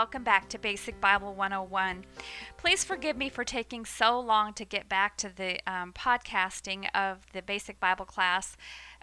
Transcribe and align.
welcome 0.00 0.24
back 0.24 0.48
to 0.48 0.56
Basic 0.56 0.98
Bible 0.98 1.34
101. 1.34 2.06
Please 2.56 2.82
forgive 2.82 3.18
me 3.18 3.28
for 3.28 3.44
taking 3.44 3.84
so 3.84 4.18
long 4.18 4.54
to 4.54 4.64
get 4.64 4.88
back 4.88 5.18
to 5.18 5.28
the 5.28 5.60
um, 5.70 5.92
podcasting 5.92 6.88
of 6.94 7.18
the 7.34 7.42
Basic 7.42 7.78
Bible 7.78 8.06
class. 8.06 8.56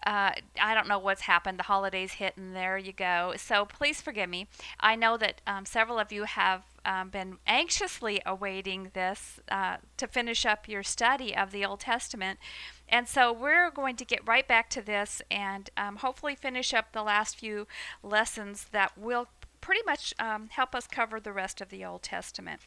Uh, 0.07 0.31
I 0.60 0.73
don't 0.73 0.88
know 0.88 0.97
what's 0.97 1.21
happened. 1.21 1.60
The 1.60 1.63
holidays 1.63 2.13
hit, 2.13 2.36
and 2.36 2.55
there 2.55 2.79
you 2.79 2.94
go. 2.94 3.36
So 3.37 3.63
please 3.63 4.01
forgive 4.01 4.28
me. 4.28 4.47
I 4.79 4.96
know 4.96 5.18
that 5.18 5.41
um, 5.46 5.68
several 5.68 5.99
of 5.99 6.12
you 6.12 6.23
have 6.23 6.63
um, 6.83 7.09
been 7.09 7.37
anxiously 7.45 8.19
awaiting 8.26 8.90
this 8.94 9.40
uh, 9.51 9.77
to 9.97 10.08
finish 10.08 10.47
up 10.47 10.68
your 10.68 10.82
study 10.82 11.36
of 11.36 11.51
the 11.51 11.64
Old 11.64 11.82
Testament. 11.82 12.40
And 12.90 13.08
so 13.08 13.32
we're 13.32 13.69
going 13.69 13.97
to 13.97 14.05
get 14.05 14.27
right 14.27 14.47
back 14.47 14.69
to 14.72 14.82
this 14.82 15.22
and 15.29 15.69
um, 15.77 15.97
hopefully 15.97 16.34
finish 16.36 16.73
up 16.73 16.94
the 16.94 17.04
last 17.04 17.38
few 17.38 17.68
lessons 18.02 18.68
that 18.72 18.98
will 18.98 19.27
pretty 19.62 19.82
much 19.86 20.14
um, 20.20 20.50
help 20.52 20.76
us 20.76 20.88
cover 20.88 21.20
the 21.20 21.34
rest 21.34 21.62
of 21.62 21.70
the 21.70 21.84
Old 21.86 22.04
Testament. 22.04 22.62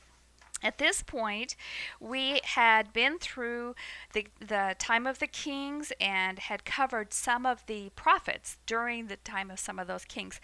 At 0.63 0.77
this 0.77 1.03
point, 1.03 1.57
we 1.99 2.41
had 2.45 2.93
been 2.93 3.19
through 3.19 3.75
the, 4.13 4.27
the 4.41 4.77
time 4.79 5.07
of 5.07 5.19
the 5.19 5.27
kings 5.27 5.91
and 5.99 6.39
had 6.39 6.67
covered 6.67 7.15
some 7.15 7.47
of 7.47 7.65
the 7.67 7.91
prophets 7.97 8.59
during 8.67 9.07
the 9.07 9.17
time 9.17 9.51
of 9.51 9.59
some 9.59 9.79
of 9.79 9.87
those 9.87 10.05
kings. 10.05 10.39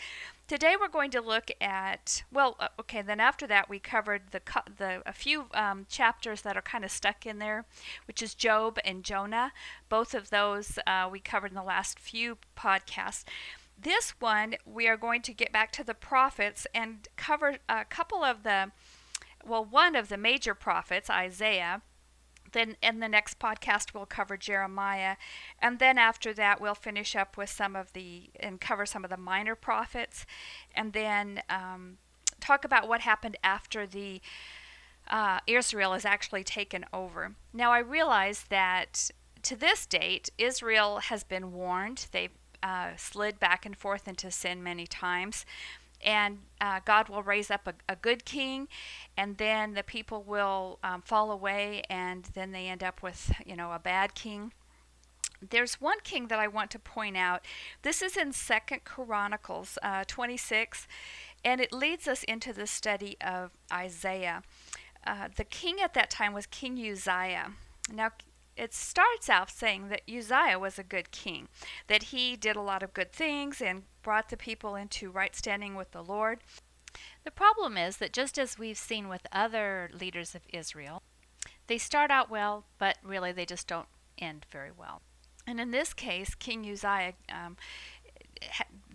Today 0.49 0.75
we're 0.81 0.89
going 0.89 1.11
to 1.11 1.21
look 1.21 1.51
at 1.61 2.23
well, 2.33 2.57
uh, 2.61 2.69
okay. 2.81 3.03
Then 3.03 3.21
after 3.21 3.47
that 3.49 3.69
we 3.69 3.79
covered 3.79 4.31
the 4.31 4.41
the 4.79 5.03
a 5.05 5.13
few 5.13 5.47
um, 5.53 5.87
chapters 5.89 6.43
that 6.43 6.57
are 6.57 6.63
kind 6.63 6.85
of 6.85 6.91
stuck 6.91 7.27
in 7.27 7.39
there, 7.39 7.67
which 8.07 8.23
is 8.23 8.35
Job 8.35 8.79
and 8.85 9.03
Jonah. 9.03 9.53
Both 9.89 10.15
of 10.15 10.31
those 10.31 10.79
uh, 10.87 11.09
we 11.11 11.21
covered 11.21 11.51
in 11.51 11.57
the 11.57 11.63
last 11.63 11.99
few 11.99 12.39
podcasts. 12.57 13.25
This 13.79 14.15
one, 14.19 14.57
we 14.65 14.89
are 14.89 14.97
going 14.97 15.23
to 15.23 15.35
get 15.35 15.53
back 15.53 15.71
to 15.73 15.85
the 15.85 15.95
prophets 15.95 16.66
and 16.75 17.07
cover 17.16 17.59
a 17.69 17.85
couple 17.85 18.24
of 18.24 18.43
the, 18.43 18.73
well, 19.46 19.65
one 19.65 19.95
of 19.95 20.09
the 20.09 20.16
major 20.16 20.55
prophets, 20.55 21.10
Isaiah. 21.10 21.82
Then 22.52 22.77
in 22.82 23.01
the 23.01 23.09
next 23.09 23.38
podcast, 23.38 23.93
we'll 23.93 24.07
cover 24.07 24.37
Jeremiah. 24.37 25.16
And 25.60 25.79
then 25.79 25.99
after 25.99 26.32
that, 26.35 26.60
we'll 26.60 26.74
finish 26.74 27.15
up 27.15 27.37
with 27.37 27.51
some 27.51 27.77
of 27.77 27.93
the, 27.93 28.30
and 28.41 28.60
cover 28.60 28.87
some 28.87 29.04
of 29.04 29.10
the 29.10 29.16
minor 29.16 29.54
prophets. 29.54 30.24
And 30.74 30.93
then 30.93 31.43
um, 31.51 31.99
talk 32.41 32.65
about 32.65 32.88
what 32.88 33.02
happened 33.02 33.37
after 33.45 33.87
the, 33.87 34.23
uh, 35.09 35.41
Israel 35.47 35.93
is 35.93 36.04
actually 36.04 36.45
taken 36.45 36.87
over. 36.93 37.35
Now, 37.52 37.73
I 37.73 37.79
realize 37.79 38.47
that 38.49 39.10
to 39.43 39.54
this 39.54 39.87
date, 39.87 40.30
Israel 40.38 40.99
has 40.99 41.23
been 41.23 41.52
warned. 41.52 42.07
They've 42.10 42.32
uh, 42.62 42.90
slid 42.96 43.38
back 43.38 43.66
and 43.66 43.76
forth 43.76 44.09
into 44.09 44.30
sin 44.30 44.62
many 44.62 44.87
times. 44.87 45.45
And 46.04 46.40
uh, 46.60 46.80
God 46.85 47.09
will 47.09 47.23
raise 47.23 47.51
up 47.51 47.66
a, 47.66 47.74
a, 47.88 47.96
good 47.96 48.24
king, 48.24 48.68
and 49.16 49.38
then 49.38 49.73
the 49.73 49.82
people 49.82 50.23
will 50.23 50.79
um, 50.85 51.01
fall 51.01 51.32
away, 51.32 51.82
and 51.88 52.24
then 52.35 52.52
they 52.52 52.68
end 52.68 52.82
up 52.82 53.02
with, 53.02 53.32
you 53.46 53.57
know, 53.57 53.73
a 53.73 53.79
bad 53.79 54.15
king. 54.15 54.52
There's 55.40 55.80
one 55.80 55.98
king 56.04 56.29
that 56.29 56.38
I 56.38 56.48
want 56.48 56.71
to 56.73 56.79
point 56.79 57.16
out. 57.16 57.45
This 57.82 58.02
is 58.02 58.16
in 58.16 58.32
Second 58.32 58.85
Chronicles 58.85 59.79
uh, 59.82 60.04
26, 60.07 60.87
and 61.45 61.60
it 61.60 61.73
leads 61.73 62.07
us 62.07 62.24
into 62.24 62.52
the 62.52 62.66
study 62.66 63.16
of 63.20 63.52
Isaiah. 63.73 64.43
Uh, 65.06 65.28
the 65.34 65.44
king 65.44 65.81
at 65.81 65.94
that 65.94 66.10
time 66.10 66.32
was 66.32 66.47
King 66.47 66.78
Uzziah. 66.78 67.53
Now, 67.93 68.10
it 68.56 68.75
starts 68.75 69.28
out 69.28 69.50
saying 69.50 69.88
that 69.88 70.03
Uzziah 70.09 70.59
was 70.59 70.78
a 70.78 70.84
good 70.84 71.10
king, 71.10 71.49
that 71.87 72.04
he 72.04 72.37
did 72.37 72.56
a 72.56 72.62
lot 72.62 72.82
of 72.82 72.94
good 72.94 73.12
things 73.12 73.60
and 73.60 73.82
brought 74.03 74.28
the 74.28 74.37
people 74.37 74.75
into 74.75 75.10
right 75.10 75.34
standing 75.37 75.75
with 75.75 75.91
the 75.93 76.03
Lord. 76.03 76.41
The 77.25 77.31
problem 77.31 77.76
is 77.76 77.98
that 77.98 78.12
just 78.12 78.38
as 78.38 78.59
we've 78.59 78.78
seen 78.78 79.09
with 79.09 79.26
other 79.31 79.91
leaders 79.93 80.34
of 80.34 80.43
Israel, 80.53 81.03
they 81.66 81.78
start 81.78 82.10
out 82.10 82.31
well, 82.31 82.64
but 82.78 82.97
really 83.03 83.32
they 83.32 83.44
just 83.44 83.66
don't 83.66 83.88
end 84.19 84.47
very 84.50 84.70
well. 84.70 85.02
And 85.47 85.60
in 85.60 85.70
this 85.70 85.92
case, 85.92 86.34
King 86.34 86.69
Uzziah 86.69 87.14
um, 87.28 87.56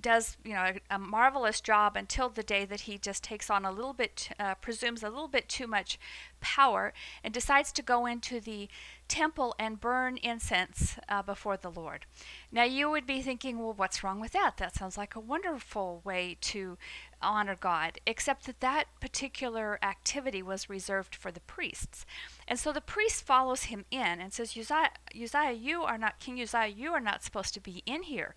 does 0.01 0.37
you 0.43 0.53
know 0.53 0.73
a, 0.89 0.95
a, 0.95 0.99
marvelous 0.99 1.61
job 1.61 1.95
until 1.95 2.29
the 2.29 2.43
day 2.43 2.65
that 2.65 2.81
he 2.81 2.97
just 2.97 3.23
takes 3.23 3.49
on 3.49 3.65
a 3.65 3.71
little 3.71 3.93
bit 3.93 4.29
uh, 4.39 4.55
presumes 4.55 5.03
a 5.03 5.09
little 5.09 5.27
bit 5.27 5.47
too 5.47 5.67
much 5.67 5.99
power 6.39 6.93
and 7.23 7.33
decides 7.33 7.71
to 7.71 7.81
go 7.81 8.05
into 8.05 8.39
the 8.39 8.67
temple 9.11 9.53
and 9.59 9.81
burn 9.81 10.15
incense 10.23 10.95
uh, 11.09 11.21
before 11.21 11.57
the 11.57 11.69
Lord. 11.69 12.05
Now 12.49 12.63
you 12.63 12.89
would 12.89 13.05
be 13.05 13.21
thinking, 13.21 13.59
well, 13.59 13.73
what's 13.73 14.05
wrong 14.05 14.21
with 14.21 14.31
that? 14.31 14.55
That 14.55 14.73
sounds 14.73 14.97
like 14.97 15.15
a 15.15 15.19
wonderful 15.19 15.99
way 16.05 16.37
to 16.39 16.77
honor 17.21 17.57
God, 17.59 17.99
except 18.07 18.45
that 18.45 18.61
that 18.61 18.85
particular 19.01 19.77
activity 19.83 20.41
was 20.41 20.69
reserved 20.69 21.13
for 21.13 21.29
the 21.29 21.41
priests. 21.41 22.05
And 22.47 22.57
so 22.57 22.71
the 22.71 22.79
priest 22.79 23.25
follows 23.25 23.63
him 23.63 23.83
in 23.91 24.21
and 24.21 24.31
says, 24.31 24.55
Uzziah, 24.57 24.91
Uzziah 25.13 25.51
you 25.51 25.83
are 25.83 25.97
not 25.97 26.19
King 26.19 26.41
Uzziah, 26.41 26.67
you 26.67 26.91
are 26.93 27.01
not 27.01 27.21
supposed 27.21 27.53
to 27.55 27.59
be 27.59 27.83
in 27.85 28.03
here. 28.03 28.33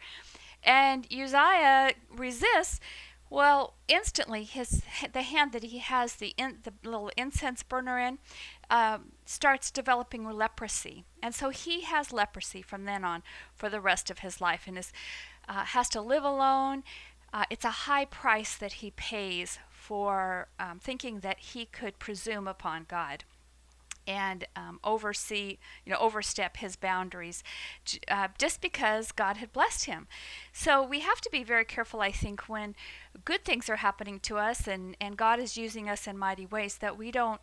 And 0.65 1.07
Uzziah 1.13 1.93
resists. 2.17 2.81
Well, 3.35 3.75
instantly, 3.89 4.45
his 4.45 4.83
the 5.13 5.23
hand 5.23 5.51
that 5.55 5.65
he 5.65 5.79
has 5.79 6.15
the 6.15 6.35
in, 6.37 6.59
the 6.63 6.73
little 6.89 7.11
incense 7.17 7.65
burner 7.65 7.99
in 7.99 8.19
um, 8.71 9.07
starts 9.27 9.73
developing 9.73 10.25
leprosy, 10.25 11.05
and 11.21 11.35
so 11.35 11.51
he 11.51 11.81
has 11.81 12.13
leprosy 12.13 12.63
from 12.63 12.85
then 12.85 13.05
on 13.05 13.25
for 13.53 13.69
the 13.69 13.81
rest 13.81 14.09
of 14.09 14.21
his 14.21 14.41
life, 14.41 14.69
and 14.69 14.79
is 14.79 14.93
uh, 15.49 15.65
has 15.65 15.89
to 15.89 16.01
live 16.01 16.23
alone. 16.23 16.85
Uh, 17.33 17.43
it's 17.51 17.65
a 17.65 17.89
high 17.91 18.05
price 18.05 18.55
that 18.55 18.75
he 18.75 18.93
pays 18.93 19.59
for 19.69 20.47
um, 20.61 20.79
thinking 20.79 21.19
that 21.19 21.41
he 21.41 21.65
could 21.65 21.99
presume 21.99 22.47
upon 22.47 22.87
God 22.89 23.25
and 24.07 24.47
um, 24.57 24.81
oversee, 24.85 25.59
you 25.85 25.93
know, 25.93 25.99
overstep 25.99 26.59
his 26.59 26.77
boundaries 26.77 27.43
uh, 28.09 28.29
just 28.39 28.61
because 28.61 29.13
God 29.13 29.37
had 29.39 29.53
blessed 29.53 29.87
him. 29.87 30.07
So 30.53 30.83
we 30.83 31.01
have 31.01 31.21
to 31.23 31.31
be 31.31 31.43
very 31.43 31.65
careful, 31.65 32.01
I 32.01 32.13
think, 32.13 32.49
when 32.49 32.75
good 33.25 33.45
things 33.45 33.69
are 33.69 33.77
happening 33.77 34.21
to 34.21 34.37
us 34.39 34.67
and, 34.67 34.97
and 35.01 35.17
God 35.17 35.39
is 35.39 35.57
using 35.57 35.89
us 35.89 36.07
in 36.07 36.19
mighty 36.19 36.47
ways 36.47 36.79
that 36.79 36.99
we 36.99 37.11
don't 37.11 37.41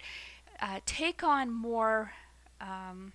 uh, 0.59 0.79
take 0.85 1.23
on 1.23 1.51
more. 1.51 2.13
Um, 2.59 3.13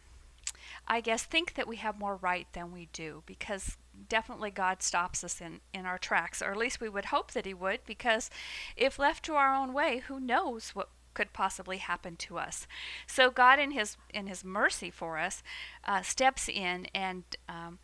I 0.89 1.01
guess 1.01 1.25
think 1.25 1.55
that 1.55 1.67
we 1.67 1.77
have 1.77 1.99
more 1.99 2.17
right 2.17 2.47
than 2.53 2.73
we 2.73 2.89
do 2.93 3.23
because 3.27 3.77
definitely 4.09 4.51
God 4.51 4.83
stops 4.83 5.25
us 5.25 5.41
in, 5.41 5.61
in 5.73 5.87
our 5.87 5.99
tracks, 5.99 6.43
or 6.43 6.51
at 6.51 6.57
least 6.57 6.81
we 6.81 6.89
would 6.89 7.07
hope 7.07 7.33
that 7.33 7.47
He 7.47 7.55
would, 7.55 7.81
because 7.87 8.31
if 8.77 8.99
left 8.99 9.25
to 9.25 9.35
our 9.35 9.55
own 9.55 9.73
way, 9.73 10.03
who 10.07 10.21
knows 10.21 10.71
what 10.71 10.89
could 11.17 11.33
possibly 11.33 11.79
happen 11.79 12.15
to 12.17 12.39
us. 12.39 12.69
So 13.07 13.31
God, 13.31 13.59
in 13.59 13.73
His 13.73 13.97
in 14.15 14.29
His 14.29 14.45
mercy 14.45 14.91
for 14.91 15.19
us, 15.19 15.43
uh, 15.85 16.03
steps 16.03 16.49
in 16.49 16.87
and 16.95 17.25
um, 17.49 17.79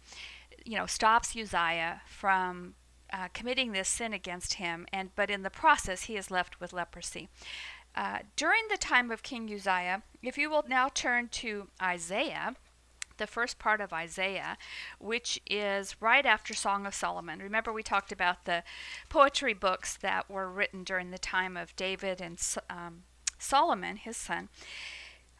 you 0.64 0.76
know 0.76 0.86
stops 0.86 1.34
Uzziah 1.36 2.02
from 2.06 2.74
uh, 3.12 3.28
committing 3.34 3.72
this 3.72 3.88
sin 3.88 4.12
against 4.12 4.54
him, 4.54 4.86
and 4.92 5.10
but 5.16 5.30
in 5.30 5.42
the 5.42 5.50
process 5.50 6.04
he 6.04 6.16
is 6.16 6.30
left 6.30 6.60
with 6.60 6.72
leprosy. 6.72 7.28
Uh, 7.94 8.20
during 8.36 8.62
the 8.70 8.78
time 8.78 9.10
of 9.10 9.22
King 9.22 9.52
Uzziah, 9.52 10.02
if 10.22 10.38
you 10.38 10.48
will 10.48 10.64
now 10.66 10.88
turn 10.88 11.28
to 11.28 11.68
Isaiah, 11.80 12.56
the 13.18 13.26
first 13.26 13.58
part 13.58 13.82
of 13.82 13.92
Isaiah, 13.92 14.56
which 14.98 15.38
is 15.46 16.00
right 16.00 16.24
after 16.24 16.54
Song 16.54 16.86
of 16.86 16.94
Solomon. 16.94 17.40
Remember, 17.40 17.70
we 17.70 17.82
talked 17.82 18.12
about 18.12 18.46
the 18.46 18.64
poetry 19.10 19.52
books 19.52 19.96
that 19.98 20.30
were 20.30 20.50
written 20.50 20.84
during 20.84 21.10
the 21.10 21.18
time 21.18 21.56
of 21.56 21.76
David 21.76 22.22
and 22.22 22.40
um, 22.70 23.02
Solomon, 23.42 23.96
his 23.96 24.16
son. 24.16 24.48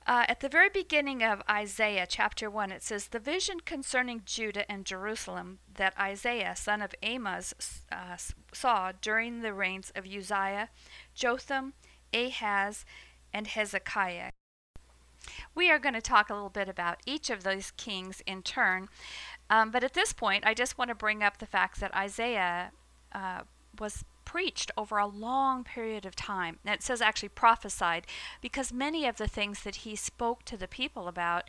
Uh, 0.05 0.25
at 0.29 0.41
the 0.41 0.49
very 0.49 0.69
beginning 0.69 1.23
of 1.23 1.43
Isaiah 1.49 2.07
chapter 2.09 2.51
1, 2.51 2.73
it 2.73 2.83
says, 2.83 3.07
The 3.07 3.21
vision 3.21 3.61
concerning 3.61 4.23
Judah 4.27 4.71
and 4.71 4.85
Jerusalem 4.85 5.61
that 5.73 5.99
Isaiah, 5.99 6.57
son 6.57 6.83
of 6.83 6.95
Amoz, 7.03 7.55
uh, 7.93 8.17
saw 8.53 8.93
during 9.01 9.41
the 9.43 9.55
reigns 9.55 9.93
of 9.95 10.05
Uzziah, 10.05 10.71
Jotham, 11.15 11.75
Ahaz, 12.13 12.85
and 13.33 13.47
Hezekiah. 13.47 14.31
We 15.55 15.71
are 15.71 15.79
going 15.79 15.95
to 15.95 16.01
talk 16.01 16.31
a 16.31 16.35
little 16.35 16.51
bit 16.51 16.69
about 16.69 16.99
each 17.07 17.31
of 17.31 17.45
those 17.45 17.71
kings 17.71 18.23
in 18.27 18.43
turn, 18.43 18.89
um, 19.49 19.71
but 19.71 19.85
at 19.85 19.95
this 19.95 20.13
point, 20.13 20.45
I 20.45 20.53
just 20.53 20.77
want 20.77 20.89
to 20.89 20.97
bring 20.97 21.23
up 21.23 21.39
the 21.39 21.47
fact 21.47 21.79
that 21.79 21.95
Isaiah 21.95 22.73
uh, 23.13 23.43
was 23.79 24.05
preached 24.25 24.71
over 24.77 24.99
a 24.99 25.07
long 25.07 25.65
period 25.65 26.07
of 26.07 26.17
time. 26.17 26.59
And 26.65 26.75
it 26.75 26.83
says 26.83 27.01
actually 27.01 27.31
prophesied 27.31 28.07
because 28.41 28.73
many 28.73 29.07
of 29.07 29.17
the 29.17 29.29
things 29.29 29.63
that 29.63 29.77
he 29.77 29.97
spoke 29.97 30.45
to 30.45 30.57
the 30.57 30.69
people 30.69 31.09
about 31.09 31.45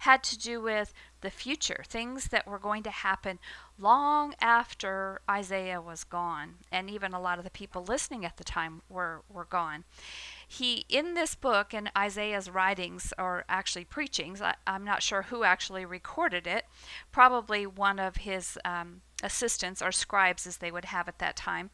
had 0.00 0.22
to 0.24 0.38
do 0.38 0.60
with 0.60 0.92
the 1.20 1.30
future, 1.30 1.82
things 1.86 2.28
that 2.28 2.46
were 2.46 2.58
going 2.58 2.82
to 2.84 2.90
happen 2.90 3.38
long 3.78 4.34
after 4.40 5.20
Isaiah 5.28 5.80
was 5.80 6.04
gone. 6.04 6.54
And 6.70 6.88
even 6.88 7.12
a 7.12 7.20
lot 7.20 7.38
of 7.38 7.44
the 7.44 7.50
people 7.50 7.84
listening 7.84 8.24
at 8.24 8.36
the 8.36 8.44
time 8.44 8.82
were, 8.88 9.22
were 9.28 9.44
gone. 9.44 9.84
He, 10.46 10.84
in 10.88 11.14
this 11.14 11.34
book, 11.34 11.74
in 11.74 11.90
Isaiah's 11.96 12.48
writings, 12.48 13.12
or 13.18 13.44
actually 13.48 13.84
preachings, 13.84 14.40
I, 14.40 14.54
am 14.66 14.84
not 14.84 15.02
sure 15.02 15.22
who 15.22 15.44
actually 15.44 15.84
recorded 15.84 16.46
it, 16.46 16.66
probably 17.12 17.66
one 17.66 17.98
of 17.98 18.18
his 18.18 18.58
um, 18.64 19.02
assistants 19.22 19.82
or 19.82 19.92
scribes, 19.92 20.46
as 20.46 20.58
they 20.58 20.70
would 20.70 20.86
have 20.86 21.08
at 21.08 21.18
that 21.18 21.36
time. 21.36 21.70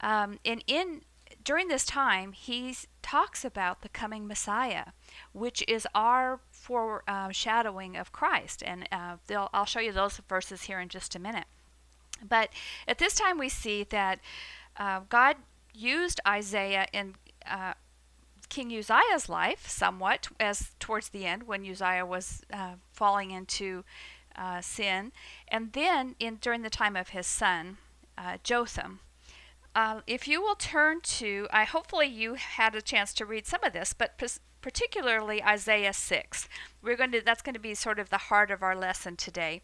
Um, 0.00 0.38
and 0.44 0.62
in 0.66 1.02
during 1.42 1.68
this 1.68 1.84
time, 1.84 2.32
he 2.32 2.74
talks 3.02 3.44
about 3.44 3.82
the 3.82 3.88
coming 3.88 4.26
Messiah, 4.26 4.86
which 5.32 5.64
is 5.68 5.86
our 5.94 6.40
foreshadowing 6.50 7.96
of 7.96 8.12
Christ. 8.12 8.62
And 8.66 8.88
uh, 8.90 9.16
I'll 9.52 9.64
show 9.64 9.80
you 9.80 9.92
those 9.92 10.20
verses 10.28 10.62
here 10.62 10.80
in 10.80 10.88
just 10.88 11.14
a 11.14 11.20
minute. 11.20 11.46
But 12.26 12.50
at 12.88 12.98
this 12.98 13.14
time, 13.14 13.38
we 13.38 13.48
see 13.48 13.84
that 13.84 14.18
uh, 14.76 15.00
God 15.08 15.36
used 15.72 16.20
Isaiah 16.26 16.86
in 16.92 17.14
uh, 17.48 17.74
King 18.48 18.76
Uzziah's 18.76 19.28
life 19.28 19.68
somewhat, 19.68 20.28
as 20.40 20.72
towards 20.80 21.10
the 21.10 21.26
end 21.26 21.44
when 21.44 21.68
Uzziah 21.68 22.06
was 22.06 22.42
uh, 22.52 22.74
falling 22.92 23.30
into 23.30 23.84
uh, 24.36 24.60
sin, 24.60 25.12
and 25.48 25.72
then 25.72 26.14
in 26.18 26.36
during 26.36 26.62
the 26.62 26.70
time 26.70 26.96
of 26.96 27.10
his 27.10 27.26
son 27.26 27.78
uh, 28.18 28.38
Jotham. 28.42 29.00
Uh, 29.76 30.00
if 30.06 30.26
you 30.26 30.40
will 30.40 30.54
turn 30.54 31.02
to, 31.02 31.46
I 31.50 31.64
hopefully 31.64 32.06
you 32.06 32.34
had 32.34 32.74
a 32.74 32.80
chance 32.80 33.12
to 33.12 33.26
read 33.26 33.46
some 33.46 33.62
of 33.62 33.74
this, 33.74 33.92
but 33.92 34.18
particularly 34.62 35.44
Isaiah 35.44 35.92
6. 35.92 36.48
We're 36.80 36.96
going 36.96 37.12
to 37.12 37.20
that's 37.20 37.42
going 37.42 37.52
to 37.52 37.60
be 37.60 37.74
sort 37.74 37.98
of 37.98 38.08
the 38.08 38.16
heart 38.16 38.50
of 38.50 38.62
our 38.62 38.74
lesson 38.74 39.16
today. 39.16 39.60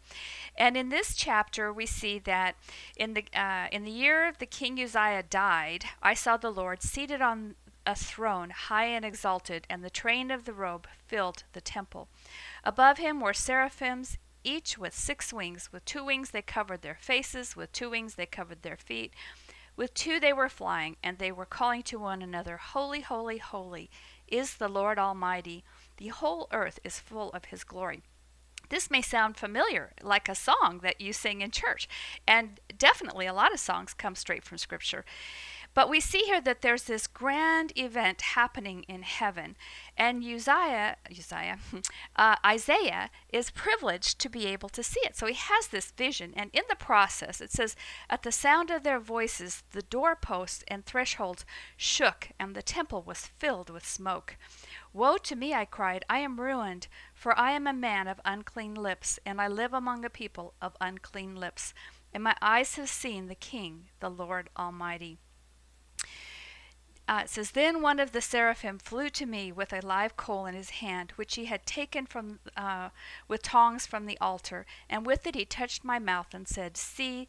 And 0.55 0.77
in 0.77 0.89
this 0.89 1.15
chapter 1.15 1.73
we 1.73 1.87
see 1.87 2.19
that 2.19 2.55
in 2.95 3.15
the 3.15 3.25
uh, 3.35 3.69
in 3.71 3.85
the 3.85 3.91
year 3.91 4.31
the 4.37 4.45
king 4.45 4.79
Uzziah 4.79 5.23
died, 5.27 5.85
I 6.03 6.13
saw 6.13 6.37
the 6.37 6.51
Lord 6.51 6.83
seated 6.83 7.19
on 7.19 7.55
a 7.83 7.95
throne 7.95 8.51
high 8.51 8.85
and 8.85 9.03
exalted, 9.03 9.65
and 9.67 9.83
the 9.83 9.89
train 9.89 10.29
of 10.29 10.45
the 10.45 10.53
robe 10.53 10.87
filled 11.07 11.43
the 11.53 11.61
temple. 11.61 12.07
Above 12.63 12.99
him 12.99 13.19
were 13.19 13.33
seraphims 13.33 14.19
each 14.43 14.77
with 14.77 14.93
six 14.93 15.33
wings. 15.33 15.69
With 15.71 15.85
two 15.85 16.05
wings 16.05 16.31
they 16.31 16.43
covered 16.43 16.83
their 16.83 16.97
faces, 17.01 17.55
with 17.55 17.71
two 17.71 17.89
wings 17.89 18.13
they 18.15 18.27
covered 18.27 18.61
their 18.61 18.77
feet. 18.77 19.13
With 19.75 19.93
two 19.93 20.19
they 20.19 20.33
were 20.33 20.49
flying, 20.49 20.97
and 21.03 21.17
they 21.17 21.31
were 21.31 21.45
calling 21.45 21.81
to 21.83 21.97
one 21.99 22.21
another, 22.21 22.57
Holy, 22.57 23.01
holy, 23.01 23.39
holy 23.39 23.89
is 24.27 24.55
the 24.55 24.67
Lord 24.67 24.99
Almighty. 24.99 25.63
The 25.97 26.09
whole 26.09 26.47
earth 26.51 26.79
is 26.83 26.99
full 26.99 27.31
of 27.31 27.45
his 27.45 27.63
glory. 27.63 28.03
This 28.69 28.89
may 28.89 29.01
sound 29.01 29.37
familiar, 29.37 29.93
like 30.01 30.29
a 30.29 30.35
song 30.35 30.79
that 30.83 31.01
you 31.01 31.13
sing 31.13 31.41
in 31.41 31.51
church, 31.51 31.87
and 32.27 32.59
definitely 32.77 33.25
a 33.25 33.33
lot 33.33 33.53
of 33.53 33.59
songs 33.59 33.93
come 33.93 34.15
straight 34.15 34.43
from 34.43 34.57
Scripture. 34.57 35.05
But 35.75 35.89
we 35.89 35.99
see 35.99 36.19
here 36.19 36.39
that 36.41 36.61
there's 36.61 36.83
this 36.83 37.07
grand 37.07 37.73
event 37.75 38.21
happening 38.21 38.83
in 38.83 39.01
heaven, 39.01 39.55
and 39.97 40.23
Uzziah, 40.23 40.97
Uzziah, 41.09 41.57
uh, 42.15 42.35
Isaiah 42.45 43.09
is 43.29 43.49
privileged 43.49 44.19
to 44.19 44.29
be 44.29 44.45
able 44.45 44.69
to 44.69 44.83
see 44.83 44.99
it. 44.99 45.15
So 45.15 45.25
he 45.25 45.33
has 45.33 45.67
this 45.67 45.89
vision, 45.89 46.33
and 46.35 46.51
in 46.53 46.63
the 46.69 46.75
process, 46.75 47.41
it 47.41 47.51
says, 47.51 47.75
"At 48.07 48.21
the 48.21 48.31
sound 48.31 48.69
of 48.69 48.83
their 48.83 48.99
voices, 48.99 49.63
the 49.71 49.81
doorposts 49.81 50.63
and 50.67 50.85
thresholds 50.85 51.43
shook, 51.75 52.29
and 52.39 52.55
the 52.55 52.61
temple 52.61 53.01
was 53.01 53.25
filled 53.25 53.71
with 53.71 53.85
smoke." 53.85 54.37
Woe 54.93 55.17
to 55.17 55.35
me, 55.35 55.55
I 55.55 55.65
cried, 55.65 56.05
I 56.07 56.19
am 56.19 56.39
ruined, 56.39 56.87
for 57.15 57.37
I 57.37 57.51
am 57.53 57.65
a 57.65 57.73
man 57.73 58.07
of 58.07 58.21
unclean 58.23 58.75
lips, 58.75 59.17
and 59.25 59.41
I 59.41 59.47
live 59.47 59.73
among 59.73 60.05
a 60.05 60.09
people 60.11 60.53
of 60.61 60.77
unclean 60.79 61.35
lips, 61.35 61.73
and 62.13 62.23
my 62.23 62.35
eyes 62.43 62.75
have 62.75 62.89
seen 62.89 63.25
the 63.25 63.33
King, 63.33 63.89
the 63.99 64.11
Lord 64.11 64.51
Almighty. 64.55 65.17
Uh, 67.07 67.21
it 67.23 67.29
says, 67.29 67.51
Then 67.51 67.81
one 67.81 67.99
of 67.99 68.13
the 68.13 68.21
seraphim 68.21 68.79
flew 68.79 69.09
to 69.09 69.25
me 69.25 69.51
with 69.51 69.73
a 69.73 69.85
live 69.85 70.15
coal 70.15 70.45
in 70.45 70.55
his 70.55 70.69
hand, 70.69 71.11
which 71.15 71.35
he 71.35 71.45
had 71.45 71.65
taken 71.65 72.05
from 72.05 72.39
uh, 72.55 72.89
with 73.27 73.43
tongs 73.43 73.85
from 73.85 74.05
the 74.05 74.17
altar, 74.21 74.65
and 74.89 75.05
with 75.05 75.27
it 75.27 75.35
he 75.35 75.43
touched 75.43 75.83
my 75.83 75.99
mouth 75.99 76.33
and 76.33 76.47
said, 76.47 76.77
See, 76.77 77.27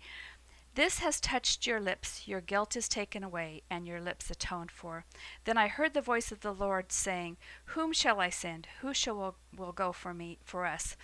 this 0.74 0.98
has 0.98 1.20
touched 1.20 1.66
your 1.66 1.80
lips, 1.80 2.26
your 2.26 2.40
guilt 2.40 2.76
is 2.76 2.88
taken 2.88 3.22
away, 3.22 3.62
and 3.70 3.86
your 3.86 4.00
lips 4.00 4.30
atoned 4.30 4.70
for. 4.70 5.04
Then 5.44 5.56
I 5.56 5.68
heard 5.68 5.94
the 5.94 6.00
voice 6.00 6.32
of 6.32 6.40
the 6.40 6.54
Lord 6.54 6.90
saying, 6.90 7.36
Whom 7.66 7.92
shall 7.92 8.20
I 8.20 8.30
send? 8.30 8.68
Who 8.80 8.94
shall 8.94 9.16
will, 9.16 9.36
will 9.56 9.72
go 9.72 9.92
for 9.92 10.12
me 10.12 10.38
for 10.44 10.66
us? 10.66 10.96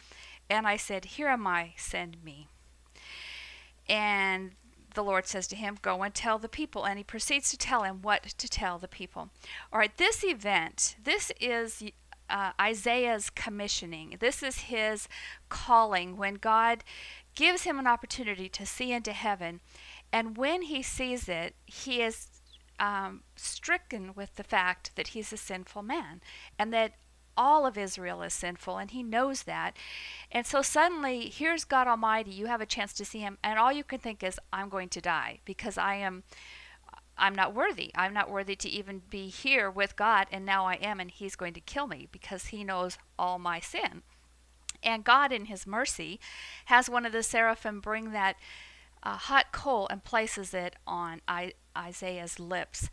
And 0.48 0.66
I 0.66 0.76
said, 0.76 1.04
Here 1.04 1.28
am 1.28 1.46
I, 1.46 1.74
send 1.76 2.22
me. 2.24 2.48
And 3.88 4.52
the 4.94 5.04
Lord 5.04 5.26
says 5.26 5.46
to 5.48 5.56
him, 5.56 5.78
Go 5.82 6.02
and 6.02 6.14
tell 6.14 6.38
the 6.38 6.48
people. 6.48 6.84
And 6.84 6.98
he 6.98 7.04
proceeds 7.04 7.50
to 7.50 7.58
tell 7.58 7.82
him 7.82 8.02
what 8.02 8.22
to 8.24 8.48
tell 8.48 8.78
the 8.78 8.88
people. 8.88 9.30
All 9.72 9.78
right, 9.78 9.96
this 9.96 10.24
event, 10.24 10.96
this 11.02 11.32
is 11.40 11.82
uh, 12.28 12.52
Isaiah's 12.60 13.30
commissioning. 13.30 14.16
This 14.20 14.42
is 14.42 14.62
his 14.62 15.08
calling 15.48 16.16
when 16.16 16.34
God 16.34 16.84
gives 17.34 17.62
him 17.62 17.78
an 17.78 17.86
opportunity 17.86 18.48
to 18.48 18.66
see 18.66 18.92
into 18.92 19.12
heaven. 19.12 19.60
And 20.12 20.36
when 20.36 20.62
he 20.62 20.82
sees 20.82 21.28
it, 21.28 21.54
he 21.66 22.02
is 22.02 22.28
um, 22.78 23.22
stricken 23.36 24.12
with 24.14 24.36
the 24.36 24.44
fact 24.44 24.96
that 24.96 25.08
he's 25.08 25.32
a 25.32 25.36
sinful 25.36 25.82
man 25.82 26.20
and 26.58 26.72
that 26.72 26.94
all 27.40 27.64
of 27.64 27.78
Israel 27.78 28.20
is 28.20 28.34
sinful, 28.34 28.76
and 28.76 28.90
he 28.90 29.02
knows 29.02 29.44
that. 29.44 29.74
And 30.30 30.46
so 30.46 30.60
suddenly, 30.60 31.30
here's 31.30 31.64
God 31.64 31.88
Almighty. 31.88 32.30
You 32.32 32.46
have 32.46 32.60
a 32.60 32.66
chance 32.66 32.92
to 32.92 33.04
see 33.06 33.20
him, 33.20 33.38
and 33.42 33.58
all 33.58 33.72
you 33.72 33.82
can 33.82 33.98
think 33.98 34.22
is, 34.22 34.38
I'm 34.52 34.68
going 34.68 34.90
to 34.90 35.00
die 35.00 35.40
because 35.46 35.78
I 35.78 35.94
am. 35.94 36.22
I'm 37.16 37.34
not 37.34 37.54
worthy. 37.54 37.90
I'm 37.94 38.14
not 38.14 38.30
worthy 38.30 38.56
to 38.56 38.68
even 38.68 39.02
be 39.10 39.28
here 39.28 39.70
with 39.70 39.96
God, 39.96 40.26
and 40.30 40.44
now 40.44 40.66
I 40.66 40.74
am, 40.74 41.00
and 41.00 41.10
He's 41.10 41.36
going 41.36 41.54
to 41.54 41.60
kill 41.60 41.86
me 41.86 42.08
because 42.12 42.46
He 42.46 42.62
knows 42.62 42.98
all 43.18 43.38
my 43.38 43.58
sin. 43.58 44.02
And 44.82 45.04
God, 45.04 45.32
in 45.32 45.46
His 45.46 45.66
mercy, 45.66 46.20
has 46.66 46.88
one 46.88 47.04
of 47.06 47.12
the 47.12 47.22
seraphim 47.22 47.80
bring 47.80 48.12
that 48.12 48.36
uh, 49.02 49.16
hot 49.16 49.52
coal 49.52 49.86
and 49.90 50.04
places 50.04 50.54
it 50.54 50.76
on 50.86 51.20
I- 51.28 51.54
Isaiah's 51.76 52.38
lips. 52.38 52.88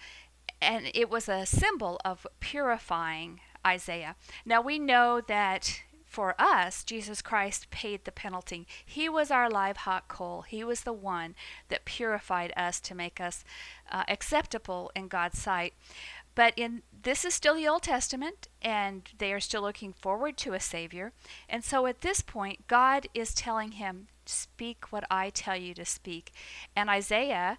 And 0.61 0.89
it 0.93 1.09
was 1.09 1.29
a 1.29 1.45
symbol 1.45 1.99
of 2.03 2.25
purifying 2.39 3.39
Isaiah. 3.67 4.15
Now 4.45 4.61
we 4.61 4.79
know 4.79 5.21
that 5.27 5.81
for 6.05 6.33
us, 6.39 6.83
Jesus 6.83 7.21
Christ 7.21 7.69
paid 7.69 8.05
the 8.05 8.11
penalty. 8.11 8.65
He 8.83 9.07
was 9.09 9.29
our 9.29 9.49
live 9.49 9.77
hot 9.77 10.07
coal. 10.07 10.43
He 10.43 10.63
was 10.63 10.81
the 10.81 10.93
one 10.93 11.35
that 11.69 11.85
purified 11.85 12.53
us 12.55 12.79
to 12.81 12.95
make 12.95 13.19
us 13.19 13.43
uh, 13.91 14.03
acceptable 14.07 14.91
in 14.95 15.09
God's 15.09 15.39
sight. 15.39 15.73
But 16.33 16.53
in 16.55 16.83
this 17.03 17.25
is 17.25 17.33
still 17.33 17.55
the 17.55 17.67
Old 17.67 17.83
Testament, 17.83 18.47
and 18.61 19.09
they 19.17 19.33
are 19.33 19.39
still 19.39 19.63
looking 19.63 19.93
forward 19.93 20.37
to 20.37 20.53
a 20.53 20.59
Savior. 20.59 21.11
And 21.49 21.63
so 21.63 21.85
at 21.87 22.01
this 22.01 22.21
point, 22.21 22.67
God 22.67 23.07
is 23.13 23.33
telling 23.33 23.73
him, 23.73 24.07
Speak 24.25 24.91
what 24.91 25.05
I 25.09 25.29
tell 25.29 25.55
you 25.55 25.73
to 25.73 25.85
speak. 25.85 26.31
And 26.75 26.89
Isaiah 26.89 27.57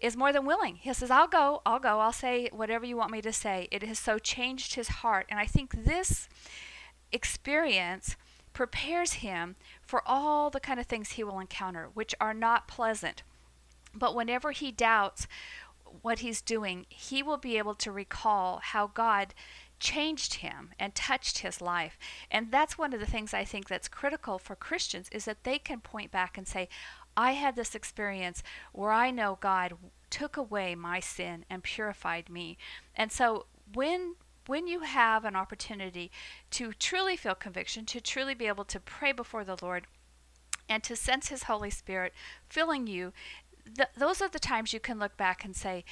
is 0.00 0.16
more 0.16 0.32
than 0.32 0.44
willing. 0.44 0.76
He 0.76 0.92
says, 0.92 1.10
I'll 1.10 1.28
go, 1.28 1.62
I'll 1.64 1.78
go, 1.78 2.00
I'll 2.00 2.12
say 2.12 2.48
whatever 2.52 2.84
you 2.84 2.96
want 2.96 3.10
me 3.12 3.22
to 3.22 3.32
say. 3.32 3.68
It 3.70 3.82
has 3.82 3.98
so 3.98 4.18
changed 4.18 4.74
his 4.74 4.88
heart. 4.88 5.26
And 5.28 5.38
I 5.40 5.46
think 5.46 5.84
this 5.84 6.28
experience 7.12 8.16
prepares 8.52 9.14
him 9.14 9.56
for 9.82 10.02
all 10.06 10.50
the 10.50 10.60
kind 10.60 10.80
of 10.80 10.86
things 10.86 11.12
he 11.12 11.24
will 11.24 11.38
encounter, 11.38 11.88
which 11.94 12.14
are 12.20 12.34
not 12.34 12.68
pleasant. 12.68 13.22
But 13.94 14.14
whenever 14.14 14.52
he 14.52 14.70
doubts 14.70 15.26
what 16.02 16.18
he's 16.18 16.42
doing, 16.42 16.86
he 16.88 17.22
will 17.22 17.38
be 17.38 17.58
able 17.58 17.74
to 17.74 17.92
recall 17.92 18.60
how 18.62 18.86
God 18.88 19.34
changed 19.78 20.34
him 20.34 20.70
and 20.78 20.94
touched 20.94 21.38
his 21.38 21.60
life. 21.60 21.98
And 22.30 22.50
that's 22.50 22.78
one 22.78 22.92
of 22.92 23.00
the 23.00 23.06
things 23.06 23.34
I 23.34 23.44
think 23.44 23.68
that's 23.68 23.88
critical 23.88 24.38
for 24.38 24.56
Christians 24.56 25.08
is 25.12 25.26
that 25.26 25.44
they 25.44 25.58
can 25.58 25.80
point 25.80 26.10
back 26.10 26.38
and 26.38 26.46
say, 26.46 26.68
I 27.16 27.32
had 27.32 27.56
this 27.56 27.74
experience 27.74 28.42
where 28.72 28.90
I 28.90 29.10
know 29.10 29.38
God 29.40 29.74
took 30.10 30.36
away 30.36 30.74
my 30.74 31.00
sin 31.00 31.44
and 31.50 31.62
purified 31.62 32.28
me. 32.28 32.56
And 32.94 33.12
so 33.12 33.46
when 33.74 34.16
when 34.46 34.68
you 34.68 34.80
have 34.80 35.24
an 35.24 35.34
opportunity 35.34 36.10
to 36.52 36.72
truly 36.72 37.16
feel 37.16 37.34
conviction, 37.34 37.84
to 37.84 38.00
truly 38.00 38.34
be 38.34 38.46
able 38.46 38.64
to 38.64 38.78
pray 38.78 39.10
before 39.10 39.42
the 39.42 39.56
Lord 39.60 39.88
and 40.68 40.84
to 40.84 40.94
sense 40.94 41.28
his 41.28 41.44
Holy 41.44 41.70
Spirit 41.70 42.12
filling 42.48 42.86
you, 42.86 43.12
th- 43.64 43.88
those 43.96 44.22
are 44.22 44.28
the 44.28 44.38
times 44.38 44.72
you 44.72 44.80
can 44.80 44.98
look 44.98 45.16
back 45.16 45.44
and 45.44 45.56
say, 45.56 45.84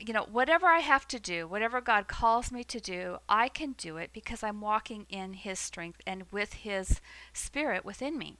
you 0.00 0.12
know, 0.12 0.26
whatever 0.30 0.66
I 0.66 0.78
have 0.78 1.08
to 1.08 1.18
do, 1.18 1.48
whatever 1.48 1.80
God 1.80 2.06
calls 2.06 2.52
me 2.52 2.62
to 2.64 2.80
do, 2.80 3.18
I 3.28 3.48
can 3.48 3.72
do 3.72 3.96
it 3.96 4.10
because 4.12 4.42
I'm 4.42 4.60
walking 4.60 5.06
in 5.08 5.32
His 5.32 5.58
strength 5.58 6.00
and 6.06 6.24
with 6.30 6.52
His 6.54 7.00
Spirit 7.32 7.84
within 7.84 8.16
me. 8.16 8.36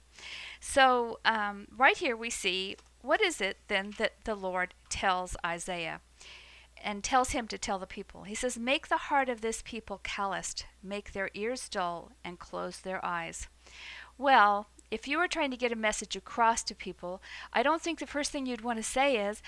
So, 0.61 1.19
um, 1.25 1.67
right 1.75 1.97
here 1.97 2.15
we 2.15 2.29
see 2.29 2.77
what 3.01 3.21
is 3.21 3.41
it 3.41 3.57
then 3.67 3.93
that 3.97 4.13
the 4.25 4.35
Lord 4.35 4.73
tells 4.89 5.35
Isaiah 5.45 6.01
and 6.81 7.03
tells 7.03 7.31
him 7.31 7.47
to 7.47 7.57
tell 7.57 7.79
the 7.79 7.87
people? 7.87 8.23
He 8.23 8.35
says, 8.35 8.57
Make 8.57 8.87
the 8.87 8.97
heart 8.97 9.29
of 9.29 9.41
this 9.41 9.61
people 9.61 9.99
calloused, 10.03 10.65
make 10.83 11.13
their 11.13 11.29
ears 11.33 11.69
dull, 11.69 12.11
and 12.23 12.39
close 12.39 12.79
their 12.79 13.03
eyes. 13.03 13.47
Well, 14.17 14.67
if 14.91 15.07
you 15.07 15.17
were 15.17 15.27
trying 15.27 15.51
to 15.51 15.57
get 15.57 15.71
a 15.71 15.77
message 15.77 16.15
across 16.15 16.63
to 16.63 16.75
people, 16.75 17.21
I 17.53 17.63
don't 17.63 17.81
think 17.81 17.99
the 17.99 18.07
first 18.07 18.31
thing 18.31 18.45
you'd 18.45 18.61
want 18.61 18.77
to 18.77 18.83
say 18.83 19.17
is, 19.17 19.41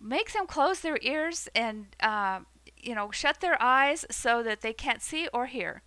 make 0.00 0.32
them 0.32 0.46
close 0.46 0.80
their 0.80 0.98
ears 1.02 1.48
and 1.54 1.86
uh, 2.00 2.40
you 2.76 2.94
know 2.94 3.10
shut 3.10 3.40
their 3.40 3.60
eyes 3.60 4.04
so 4.10 4.42
that 4.42 4.60
they 4.60 4.72
can't 4.72 5.02
see 5.02 5.28
or 5.32 5.46
hear 5.46 5.82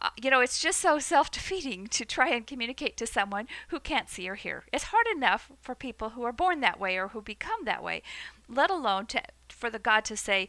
uh, 0.00 0.10
you 0.22 0.30
know 0.30 0.40
it's 0.40 0.58
just 0.58 0.80
so 0.80 0.98
self-defeating 0.98 1.86
to 1.86 2.04
try 2.04 2.28
and 2.30 2.46
communicate 2.46 2.96
to 2.96 3.06
someone 3.06 3.46
who 3.68 3.78
can't 3.78 4.08
see 4.08 4.28
or 4.28 4.34
hear 4.34 4.64
it's 4.72 4.84
hard 4.84 5.06
enough 5.14 5.52
for 5.60 5.74
people 5.74 6.10
who 6.10 6.22
are 6.22 6.32
born 6.32 6.60
that 6.60 6.80
way 6.80 6.96
or 6.96 7.08
who 7.08 7.20
become 7.20 7.64
that 7.64 7.82
way 7.82 8.02
let 8.48 8.70
alone 8.70 9.04
to 9.04 9.20
for 9.48 9.66
for 9.66 9.70
the 9.70 9.78
God 9.80 10.04
to 10.04 10.16
say 10.16 10.48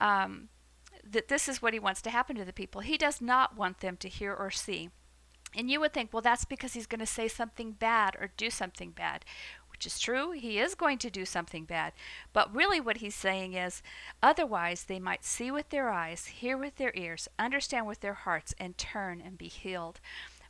um, 0.00 0.48
that 1.08 1.28
this 1.28 1.48
is 1.48 1.62
what 1.62 1.72
he 1.72 1.78
wants 1.78 2.02
to 2.02 2.10
happen 2.10 2.34
to 2.34 2.44
the 2.44 2.52
people. 2.52 2.80
He 2.80 2.98
does 2.98 3.20
not 3.20 3.56
want 3.56 3.78
them 3.78 3.96
to 3.98 4.08
hear 4.08 4.34
or 4.34 4.50
see. 4.50 4.90
And 5.54 5.70
you 5.70 5.78
would 5.78 5.92
think, 5.92 6.12
well, 6.12 6.20
that's 6.20 6.44
because 6.44 6.74
he's 6.74 6.88
going 6.88 7.00
to 7.00 7.06
say 7.06 7.28
something 7.28 7.70
bad 7.70 8.16
or 8.20 8.30
do 8.36 8.50
something 8.50 8.90
bad, 8.90 9.24
which 9.76 9.86
is 9.86 9.98
true. 9.98 10.30
He 10.30 10.58
is 10.58 10.74
going 10.74 10.96
to 10.98 11.10
do 11.10 11.26
something 11.26 11.66
bad. 11.66 11.92
But 12.32 12.54
really, 12.54 12.80
what 12.80 12.96
he's 12.98 13.14
saying 13.14 13.52
is, 13.52 13.82
otherwise, 14.22 14.84
they 14.84 14.98
might 14.98 15.22
see 15.22 15.50
with 15.50 15.68
their 15.68 15.90
eyes, 15.90 16.26
hear 16.26 16.56
with 16.56 16.76
their 16.76 16.92
ears, 16.94 17.28
understand 17.38 17.86
with 17.86 18.00
their 18.00 18.14
hearts, 18.14 18.54
and 18.58 18.78
turn 18.78 19.20
and 19.20 19.36
be 19.36 19.48
healed. 19.48 20.00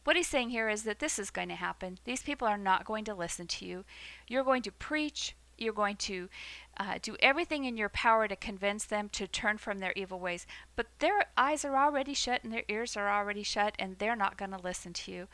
What 0.04 0.14
he's 0.14 0.28
saying 0.28 0.50
here 0.50 0.68
is 0.68 0.84
that 0.84 1.00
this 1.00 1.18
is 1.18 1.30
going 1.30 1.48
to 1.48 1.56
happen. 1.56 1.98
These 2.04 2.22
people 2.22 2.46
are 2.46 2.56
not 2.56 2.84
going 2.84 3.04
to 3.06 3.14
listen 3.14 3.48
to 3.48 3.66
you. 3.66 3.84
You're 4.28 4.44
going 4.44 4.62
to 4.62 4.70
preach, 4.70 5.34
you're 5.58 5.72
going 5.72 5.96
to 5.96 6.28
uh, 6.76 6.98
do 7.02 7.16
everything 7.18 7.64
in 7.64 7.76
your 7.76 7.88
power 7.88 8.28
to 8.28 8.36
convince 8.36 8.84
them 8.84 9.08
to 9.08 9.26
turn 9.26 9.58
from 9.58 9.80
their 9.80 9.92
evil 9.96 10.20
ways. 10.20 10.46
But 10.76 10.86
their 11.00 11.24
eyes 11.36 11.64
are 11.64 11.76
already 11.76 12.14
shut 12.14 12.44
and 12.44 12.52
their 12.52 12.62
ears 12.68 12.96
are 12.96 13.10
already 13.10 13.42
shut, 13.42 13.74
and 13.80 13.98
they're 13.98 14.14
not 14.14 14.36
going 14.36 14.52
to 14.52 14.62
listen 14.62 14.92
to 14.92 15.10
you. 15.10 15.26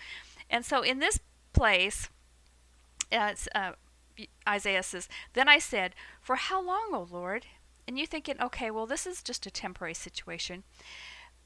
And 0.48 0.64
so, 0.64 0.80
in 0.80 0.98
this 0.98 1.20
place, 1.52 2.08
uh, 3.12 3.72
Isaiah 4.48 4.82
says, 4.82 5.08
Then 5.32 5.48
I 5.48 5.58
said, 5.58 5.94
For 6.20 6.36
how 6.36 6.62
long, 6.62 6.90
O 6.92 7.06
Lord? 7.10 7.46
And 7.86 7.98
you 7.98 8.06
thinking, 8.06 8.40
okay, 8.40 8.70
well, 8.70 8.86
this 8.86 9.06
is 9.06 9.22
just 9.22 9.46
a 9.46 9.50
temporary 9.50 9.94
situation. 9.94 10.62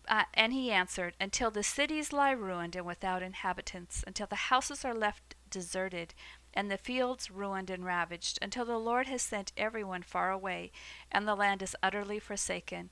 Uh, 0.08 0.24
and 0.34 0.52
he 0.52 0.70
answered, 0.70 1.14
Until 1.20 1.50
the 1.50 1.62
cities 1.62 2.12
lie 2.12 2.30
ruined 2.30 2.76
and 2.76 2.86
without 2.86 3.22
inhabitants, 3.22 4.04
until 4.06 4.26
the 4.26 4.36
houses 4.36 4.84
are 4.84 4.94
left 4.94 5.34
deserted, 5.50 6.14
and 6.54 6.70
the 6.70 6.78
fields 6.78 7.30
ruined 7.30 7.70
and 7.70 7.84
ravaged, 7.84 8.38
until 8.40 8.64
the 8.64 8.78
Lord 8.78 9.08
has 9.08 9.22
sent 9.22 9.52
everyone 9.56 10.02
far 10.02 10.30
away, 10.30 10.70
and 11.10 11.26
the 11.26 11.34
land 11.34 11.62
is 11.62 11.76
utterly 11.82 12.18
forsaken. 12.18 12.90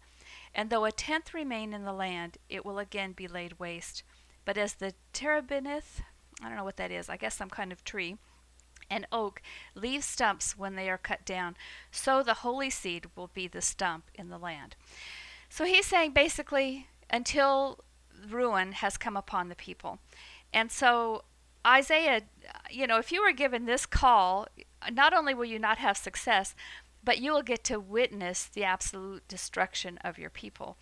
And 0.55 0.71
though 0.71 0.85
a 0.85 0.93
tenth 0.93 1.35
remain 1.35 1.73
in 1.73 1.85
the 1.85 1.93
land, 1.93 2.39
it 2.49 2.65
will 2.65 2.79
again 2.79 3.13
be 3.13 3.29
laid 3.29 3.59
waste. 3.59 4.03
But 4.45 4.59
as 4.59 4.75
the 4.75 4.95
terebinth, 5.13 6.03
I 6.43 6.49
don't 6.49 6.57
know 6.57 6.65
what 6.65 6.77
that 6.77 6.91
is, 6.91 7.09
I 7.09 7.17
guess 7.17 7.35
some 7.35 7.51
kind 7.51 7.73
of 7.73 7.85
tree, 7.85 8.17
and 8.91 9.07
oak 9.13 9.43
leave 9.75 10.05
stumps 10.05 10.57
when 10.57 10.75
they 10.75 10.89
are 10.89 10.99
cut 10.99 11.25
down, 11.25 11.57
so 11.91 12.23
the 12.23 12.35
holy 12.35 12.71
seed 12.71 13.07
will 13.17 13.31
be 13.33 13.49
the 13.49 13.63
stump 13.63 14.11
in 14.15 14.29
the 14.29 14.39
land. 14.39 14.77
So 15.49 15.65
he's 15.65 15.87
saying 15.87 16.13
basically, 16.13 16.89
until 17.11 17.85
ruin 18.29 18.73
has 18.73 18.97
come 18.97 19.17
upon 19.17 19.49
the 19.49 19.55
people. 19.55 19.99
And 20.53 20.71
so 20.71 21.25
Isaiah, 21.67 22.23
you 22.71 22.87
know, 22.87 22.99
if 22.99 23.13
you 23.13 23.23
were 23.23 23.33
given 23.33 23.65
this 23.65 23.87
call, 23.87 24.47
not 24.91 25.15
only 25.15 25.35
will 25.35 25.45
you 25.45 25.59
not 25.59 25.79
have 25.79 25.97
success, 25.97 26.55
but 27.05 27.19
you 27.19 27.33
will 27.33 27.43
get 27.43 27.65
to 27.65 27.79
witness 27.79 28.47
the 28.47 28.65
absolute 28.65 29.27
destruction 29.29 29.99
of 29.99 30.19
your 30.19 30.31
people. 30.31 30.77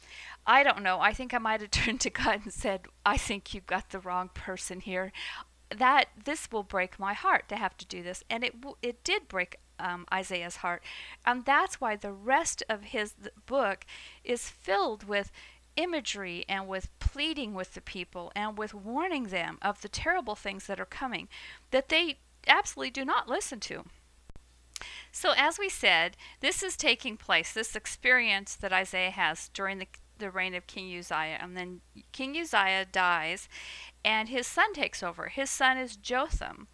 I 0.47 0.63
don't 0.63 0.83
know. 0.83 1.01
I 1.01 1.13
think 1.13 1.35
I 1.35 1.39
might 1.39 1.61
have 1.61 1.71
turned 1.73 2.01
to 2.03 2.11
God 2.11 2.41
and 2.45 2.53
said, 2.53 2.83
I 3.05 3.17
think 3.17 3.53
you've 3.53 3.67
got 3.67 3.91
the 3.91 3.99
wrong 3.99 4.31
person 4.33 4.81
here. 4.81 5.13
That 5.77 6.07
this 6.25 6.51
will 6.51 6.63
break 6.63 6.99
my 6.99 7.15
heart 7.15 7.49
to 7.49 7.57
have 7.57 7.77
to 7.79 7.87
do 7.87 8.03
this, 8.03 8.23
and 8.29 8.45
it 8.45 8.55
it 8.83 9.05
did 9.05 9.29
break 9.29 9.57
um, 9.79 10.07
Isaiah's 10.13 10.57
heart, 10.57 10.83
and 11.27 11.45
that's 11.45 11.81
why 11.81 11.97
the 11.97 12.13
rest 12.13 12.63
of 12.69 12.85
his 12.85 13.15
book 13.47 13.85
is 14.25 14.49
filled 14.49 15.05
with 15.05 15.33
imagery 15.77 16.45
and 16.49 16.69
with 16.69 16.89
pleading 16.99 17.55
with 17.55 17.75
the 17.75 17.81
people 17.81 18.31
and 18.37 18.59
with 18.59 18.75
warning 18.75 19.25
them 19.25 19.59
of 19.63 19.81
the 19.81 19.89
terrible 19.89 20.35
things 20.35 20.67
that 20.67 20.79
are 20.79 20.85
coming 20.85 21.29
that 21.71 21.89
they 21.89 22.19
absolutely 22.47 22.91
do 22.91 23.05
not 23.05 23.29
listen 23.29 23.61
to. 23.61 23.85
So, 25.11 25.33
as 25.37 25.59
we 25.59 25.69
said, 25.69 26.17
this 26.41 26.63
is 26.63 26.77
taking 26.77 27.17
place, 27.17 27.53
this 27.53 27.77
experience 27.77 28.55
that 28.57 28.73
Isaiah 28.73 29.11
has 29.11 29.49
during 29.49 29.79
the, 29.79 29.87
the 30.19 30.31
reign 30.31 30.55
of 30.55 30.67
King 30.67 30.97
Uzziah. 30.97 31.39
And 31.41 31.57
then 31.57 31.83
King 32.13 32.37
Uzziah 32.37 32.87
dies, 32.91 33.49
and 34.05 34.29
his 34.29 34.47
son 34.47 34.73
takes 34.73 35.03
over. 35.03 35.29
His 35.29 35.51
son 35.51 35.79
is 35.79 35.97
Jotham. 35.97 36.69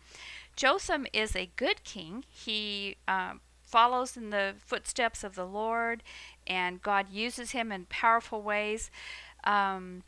Jotham 0.56 1.06
is 1.12 1.36
a 1.36 1.50
good 1.56 1.84
king. 1.84 2.24
He 2.28 2.96
um, 3.06 3.40
follows 3.62 4.16
in 4.16 4.30
the 4.30 4.54
footsteps 4.58 5.22
of 5.22 5.34
the 5.34 5.46
Lord, 5.46 6.02
and 6.46 6.82
God 6.82 7.10
uses 7.10 7.52
him 7.52 7.70
in 7.70 7.86
powerful 7.86 8.42
ways. 8.42 8.90
Um, 9.44 10.02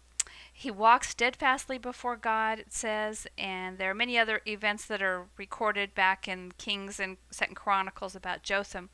he 0.53 0.71
walks 0.71 1.11
steadfastly 1.11 1.79
before 1.79 2.17
God, 2.17 2.59
it 2.59 2.73
says, 2.73 3.27
and 3.39 3.79
there 3.79 3.91
are 3.91 3.95
many 3.95 4.19
other 4.19 4.43
events 4.47 4.85
that 4.87 5.01
are 5.01 5.27
recorded 5.37 5.95
back 5.95 6.29
in 6.29 6.53
Kings 6.59 7.01
and 7.01 7.17
Second 7.31 7.55
Chronicles 7.55 8.15
about 8.15 8.43
Jotham. 8.43 8.91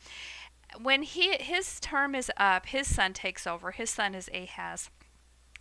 When 0.81 1.03
he 1.03 1.37
his 1.39 1.81
term 1.81 2.15
is 2.15 2.31
up, 2.37 2.67
his 2.67 2.93
son 2.93 3.13
takes 3.13 3.47
over. 3.47 3.71
His 3.71 3.91
son 3.91 4.15
is 4.15 4.29
Ahaz. 4.33 4.91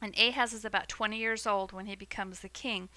And 0.01 0.17
Ahaz 0.17 0.53
is 0.53 0.65
about 0.65 0.89
20 0.89 1.17
years 1.17 1.47
old 1.47 1.71
when 1.71 1.85
he 1.85 1.95
becomes 1.95 2.39
the 2.39 2.49
king. 2.49 2.89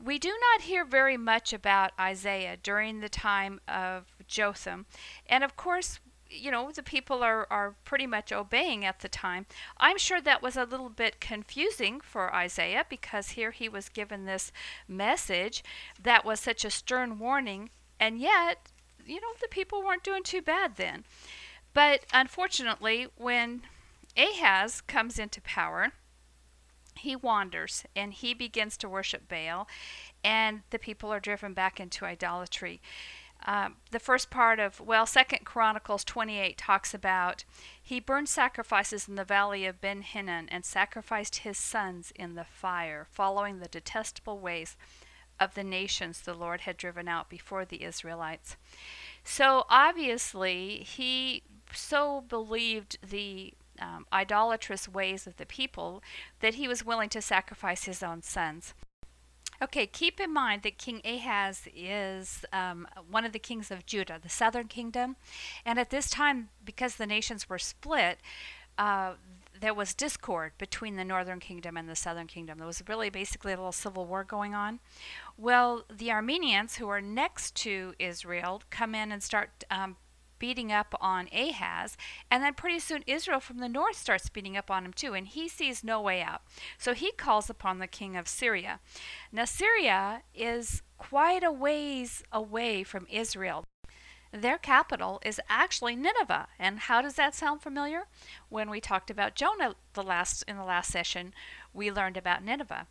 We 0.00 0.18
do 0.18 0.28
not 0.28 0.62
hear 0.62 0.84
very 0.84 1.16
much 1.16 1.52
about 1.52 1.92
Isaiah 1.98 2.56
during 2.62 3.00
the 3.00 3.08
time 3.08 3.60
of 3.66 4.06
Jotham. 4.26 4.86
And 5.26 5.42
of 5.42 5.56
course, 5.56 6.00
you 6.30 6.50
know, 6.50 6.70
the 6.70 6.82
people 6.82 7.22
are, 7.22 7.46
are 7.50 7.74
pretty 7.84 8.06
much 8.06 8.32
obeying 8.32 8.84
at 8.84 9.00
the 9.00 9.08
time. 9.08 9.46
I'm 9.78 9.98
sure 9.98 10.20
that 10.20 10.42
was 10.42 10.56
a 10.56 10.64
little 10.64 10.90
bit 10.90 11.20
confusing 11.20 12.00
for 12.00 12.34
Isaiah 12.34 12.84
because 12.88 13.30
here 13.30 13.50
he 13.50 13.68
was 13.68 13.88
given 13.88 14.24
this 14.24 14.52
message 14.86 15.64
that 16.00 16.24
was 16.24 16.40
such 16.40 16.64
a 16.64 16.70
stern 16.70 17.18
warning, 17.18 17.70
and 17.98 18.18
yet, 18.18 18.70
you 19.06 19.20
know, 19.20 19.32
the 19.40 19.48
people 19.48 19.82
weren't 19.82 20.04
doing 20.04 20.22
too 20.22 20.42
bad 20.42 20.76
then. 20.76 21.04
But 21.72 22.04
unfortunately, 22.12 23.06
when 23.16 23.62
Ahaz 24.16 24.80
comes 24.80 25.18
into 25.18 25.40
power, 25.40 25.92
he 26.98 27.16
wanders 27.16 27.84
and 27.96 28.12
he 28.12 28.34
begins 28.34 28.76
to 28.78 28.88
worship 28.88 29.28
Baal, 29.28 29.68
and 30.22 30.62
the 30.70 30.78
people 30.78 31.12
are 31.12 31.20
driven 31.20 31.54
back 31.54 31.80
into 31.80 32.04
idolatry. 32.04 32.80
Um, 33.46 33.76
the 33.92 34.00
first 34.00 34.30
part 34.30 34.58
of 34.58 34.80
well 34.80 35.06
second 35.06 35.44
chronicles 35.44 36.02
28 36.02 36.58
talks 36.58 36.92
about 36.92 37.44
he 37.80 38.00
burned 38.00 38.28
sacrifices 38.28 39.06
in 39.06 39.14
the 39.14 39.24
valley 39.24 39.64
of 39.64 39.80
ben 39.80 40.02
hinnom 40.02 40.48
and 40.50 40.64
sacrificed 40.64 41.36
his 41.36 41.56
sons 41.56 42.12
in 42.16 42.34
the 42.34 42.44
fire 42.44 43.06
following 43.12 43.60
the 43.60 43.68
detestable 43.68 44.40
ways 44.40 44.76
of 45.38 45.54
the 45.54 45.62
nations 45.62 46.22
the 46.22 46.34
lord 46.34 46.62
had 46.62 46.76
driven 46.76 47.06
out 47.06 47.30
before 47.30 47.64
the 47.64 47.84
israelites 47.84 48.56
so 49.22 49.64
obviously 49.70 50.78
he 50.78 51.44
so 51.72 52.22
believed 52.22 52.98
the 53.08 53.54
um, 53.80 54.06
idolatrous 54.12 54.88
ways 54.88 55.26
of 55.26 55.36
the 55.36 55.46
people 55.46 56.02
that 56.40 56.54
he 56.54 56.68
was 56.68 56.84
willing 56.84 57.08
to 57.10 57.22
sacrifice 57.22 57.84
his 57.84 58.02
own 58.02 58.22
sons 58.22 58.74
Okay, 59.60 59.86
keep 59.86 60.20
in 60.20 60.32
mind 60.32 60.62
that 60.62 60.78
King 60.78 61.00
Ahaz 61.04 61.66
is 61.74 62.44
um, 62.52 62.86
one 63.10 63.24
of 63.24 63.32
the 63.32 63.40
kings 63.40 63.72
of 63.72 63.86
Judah, 63.86 64.20
the 64.22 64.28
southern 64.28 64.68
kingdom. 64.68 65.16
And 65.64 65.80
at 65.80 65.90
this 65.90 66.08
time, 66.08 66.50
because 66.64 66.94
the 66.94 67.06
nations 67.06 67.48
were 67.48 67.58
split, 67.58 68.20
uh, 68.76 69.14
there 69.60 69.74
was 69.74 69.94
discord 69.94 70.52
between 70.58 70.94
the 70.94 71.04
northern 71.04 71.40
kingdom 71.40 71.76
and 71.76 71.88
the 71.88 71.96
southern 71.96 72.28
kingdom. 72.28 72.58
There 72.58 72.66
was 72.68 72.84
really 72.86 73.10
basically 73.10 73.52
a 73.52 73.56
little 73.56 73.72
civil 73.72 74.06
war 74.06 74.22
going 74.22 74.54
on. 74.54 74.78
Well, 75.36 75.84
the 75.92 76.12
Armenians, 76.12 76.76
who 76.76 76.88
are 76.88 77.00
next 77.00 77.56
to 77.56 77.94
Israel, 77.98 78.62
come 78.70 78.94
in 78.94 79.10
and 79.10 79.20
start 79.24 79.64
um, 79.72 79.96
beating 80.38 80.72
up 80.72 80.94
on 81.00 81.28
Ahaz, 81.32 81.96
and 82.30 82.42
then 82.42 82.54
pretty 82.54 82.78
soon 82.78 83.04
Israel 83.06 83.40
from 83.40 83.58
the 83.58 83.68
north 83.68 83.96
starts 83.96 84.28
beating 84.28 84.56
up 84.56 84.70
on 84.70 84.84
him 84.84 84.92
too, 84.92 85.14
and 85.14 85.26
he 85.26 85.48
sees 85.48 85.84
no 85.84 86.00
way 86.00 86.22
out. 86.22 86.42
So 86.78 86.94
he 86.94 87.12
calls 87.12 87.50
upon 87.50 87.78
the 87.78 87.86
king 87.86 88.16
of 88.16 88.28
Syria. 88.28 88.80
Now, 89.32 89.44
Syria 89.44 90.22
is 90.34 90.82
quite 90.96 91.44
a 91.44 91.52
ways 91.52 92.22
away 92.32 92.82
from 92.82 93.06
Israel. 93.10 93.64
Their 94.30 94.58
capital 94.58 95.20
is 95.24 95.40
actually 95.48 95.96
Nineveh. 95.96 96.48
And 96.58 96.80
how 96.80 97.00
does 97.00 97.14
that 97.14 97.34
sound 97.34 97.62
familiar? 97.62 98.08
When 98.48 98.68
we 98.68 98.80
talked 98.80 99.10
about 99.10 99.34
Jonah 99.34 99.74
the 99.94 100.02
last 100.02 100.42
in 100.46 100.56
the 100.56 100.64
last 100.64 100.90
session, 100.90 101.32
we 101.72 101.90
learned 101.90 102.16
about 102.16 102.44
Nineveh. 102.44 102.86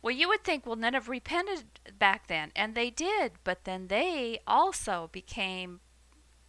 Well, 0.00 0.14
you 0.14 0.28
would 0.28 0.44
think, 0.44 0.64
well, 0.64 0.76
Nineveh 0.76 1.10
repented 1.10 1.80
back 1.98 2.28
then, 2.28 2.52
and 2.54 2.74
they 2.74 2.90
did, 2.90 3.32
but 3.42 3.64
then 3.64 3.88
they 3.88 4.38
also 4.46 5.10
became 5.12 5.80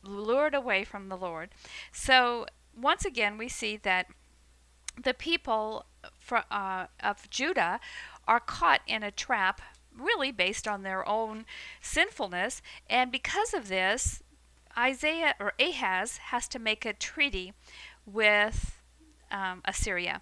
lured 0.08 0.56
away 0.56 0.84
from 0.84 1.10
the 1.10 1.18
Lord. 1.18 1.50
So 1.92 2.46
once 2.80 3.06
again, 3.06 3.38
we 3.38 3.50
see 3.50 3.78
that 3.78 4.08
the 5.02 5.14
people 5.14 5.86
uh, 6.32 6.86
of 7.04 7.30
Judah 7.30 7.80
are 8.28 8.40
caught 8.40 8.82
in 8.88 9.04
a 9.04 9.12
trap, 9.12 9.62
really 9.96 10.32
based 10.32 10.68
on 10.68 10.84
their 10.84 11.08
own 11.08 11.46
sinfulness, 11.82 12.62
and 12.90 13.12
because 13.12 13.54
of 13.54 13.68
this, 13.68 14.22
Isaiah 14.78 15.34
or 15.40 15.54
Ahaz 15.60 16.18
has 16.18 16.48
to 16.50 16.60
make 16.60 16.86
a 16.86 16.94
treaty 16.94 17.54
with 18.06 18.80
um, 19.32 19.62
Assyria. 19.66 20.22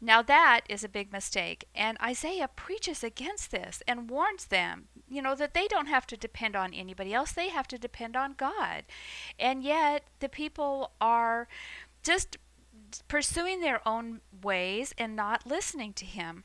Now, 0.00 0.22
that 0.22 0.60
is 0.68 0.84
a 0.84 0.88
big 0.88 1.12
mistake. 1.12 1.66
And 1.74 1.98
Isaiah 2.00 2.48
preaches 2.54 3.02
against 3.02 3.50
this 3.50 3.82
and 3.88 4.08
warns 4.08 4.46
them, 4.46 4.88
you 5.08 5.20
know, 5.20 5.34
that 5.34 5.54
they 5.54 5.66
don't 5.66 5.86
have 5.86 6.06
to 6.08 6.16
depend 6.16 6.54
on 6.54 6.72
anybody 6.72 7.12
else, 7.12 7.32
they 7.32 7.48
have 7.48 7.66
to 7.68 7.78
depend 7.78 8.16
on 8.16 8.34
God. 8.36 8.84
And 9.38 9.62
yet, 9.62 10.04
the 10.20 10.28
people 10.28 10.92
are 11.00 11.48
just 12.02 12.36
pursuing 13.08 13.60
their 13.60 13.86
own 13.86 14.20
ways 14.42 14.94
and 14.96 15.16
not 15.16 15.46
listening 15.46 15.92
to 15.94 16.04
him. 16.04 16.44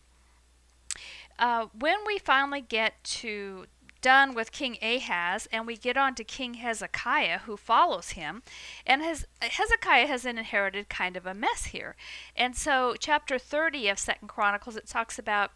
Uh, 1.38 1.67
when 1.77 1.98
we 2.05 2.17
finally 2.17 2.62
get 2.62 3.03
to 3.03 3.65
done 4.03 4.36
with 4.36 4.51
King 4.51 4.77
Ahaz, 4.83 5.48
and 5.51 5.65
we 5.65 5.77
get 5.77 5.98
on 5.98 6.13
to 6.15 6.24
King 6.24 6.55
Hezekiah, 6.55 7.39
who 7.39 7.57
follows 7.57 8.10
him. 8.10 8.43
And 8.86 9.01
his, 9.01 9.25
Hezekiah 9.41 10.05
has 10.05 10.25
an 10.25 10.38
inherited 10.38 10.89
kind 10.89 11.17
of 11.17 11.25
a 11.25 11.33
mess 11.33 11.65
here. 11.67 11.95
And 12.36 12.55
so, 12.55 12.95
chapter 13.00 13.39
30 13.39 13.88
of 13.88 13.98
Second 13.98 14.27
Chronicles, 14.27 14.75
it 14.75 14.86
talks 14.86 15.17
about 15.17 15.51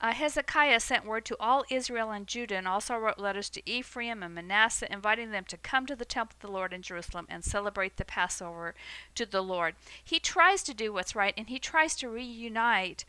uh, 0.00 0.12
Hezekiah 0.12 0.80
sent 0.80 1.04
word 1.04 1.26
to 1.26 1.36
all 1.38 1.64
Israel 1.70 2.10
and 2.10 2.26
Judah, 2.26 2.56
and 2.56 2.66
also 2.66 2.96
wrote 2.96 3.18
letters 3.18 3.50
to 3.50 3.70
Ephraim 3.70 4.22
and 4.22 4.34
Manasseh, 4.34 4.90
inviting 4.90 5.30
them 5.30 5.44
to 5.44 5.58
come 5.58 5.84
to 5.86 5.94
the 5.94 6.06
temple 6.06 6.36
of 6.36 6.40
the 6.40 6.52
Lord 6.52 6.72
in 6.72 6.82
Jerusalem 6.82 7.26
and 7.28 7.44
celebrate 7.44 7.98
the 7.98 8.04
Passover 8.06 8.74
to 9.14 9.26
the 9.26 9.42
Lord. 9.42 9.74
He 10.02 10.18
tries 10.18 10.62
to 10.62 10.74
do 10.74 10.92
what's 10.92 11.14
right, 11.14 11.34
and 11.36 11.48
he 11.48 11.58
tries 11.58 11.94
to 11.96 12.08
reunite 12.08 13.04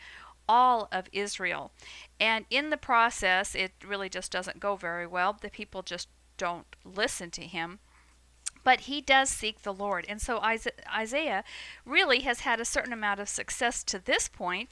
all 0.52 0.90
of 0.92 1.08
Israel. 1.14 1.72
And 2.20 2.46
in 2.50 2.72
the 2.72 2.78
process, 2.78 3.56
it 3.56 3.72
really 3.88 4.10
just 4.10 4.34
doesn't 4.34 4.60
go 4.60 4.76
very 4.76 5.08
well. 5.08 5.38
The 5.40 5.50
people 5.50 5.82
just 5.82 6.10
don't 6.36 6.76
listen 6.84 7.32
to 7.32 7.44
him. 7.44 7.80
But 8.66 8.82
he 8.82 9.00
does 9.00 9.30
seek 9.30 9.62
the 9.62 9.74
Lord. 9.74 10.06
And 10.10 10.22
so 10.22 10.42
Isaiah 10.42 11.46
really 11.86 12.20
has 12.20 12.42
had 12.42 12.60
a 12.60 12.66
certain 12.66 12.92
amount 12.92 13.22
of 13.22 13.30
success 13.30 13.82
to 13.86 13.98
this 13.98 14.28
point 14.28 14.70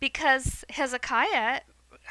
because 0.00 0.64
Hezekiah 0.70 1.60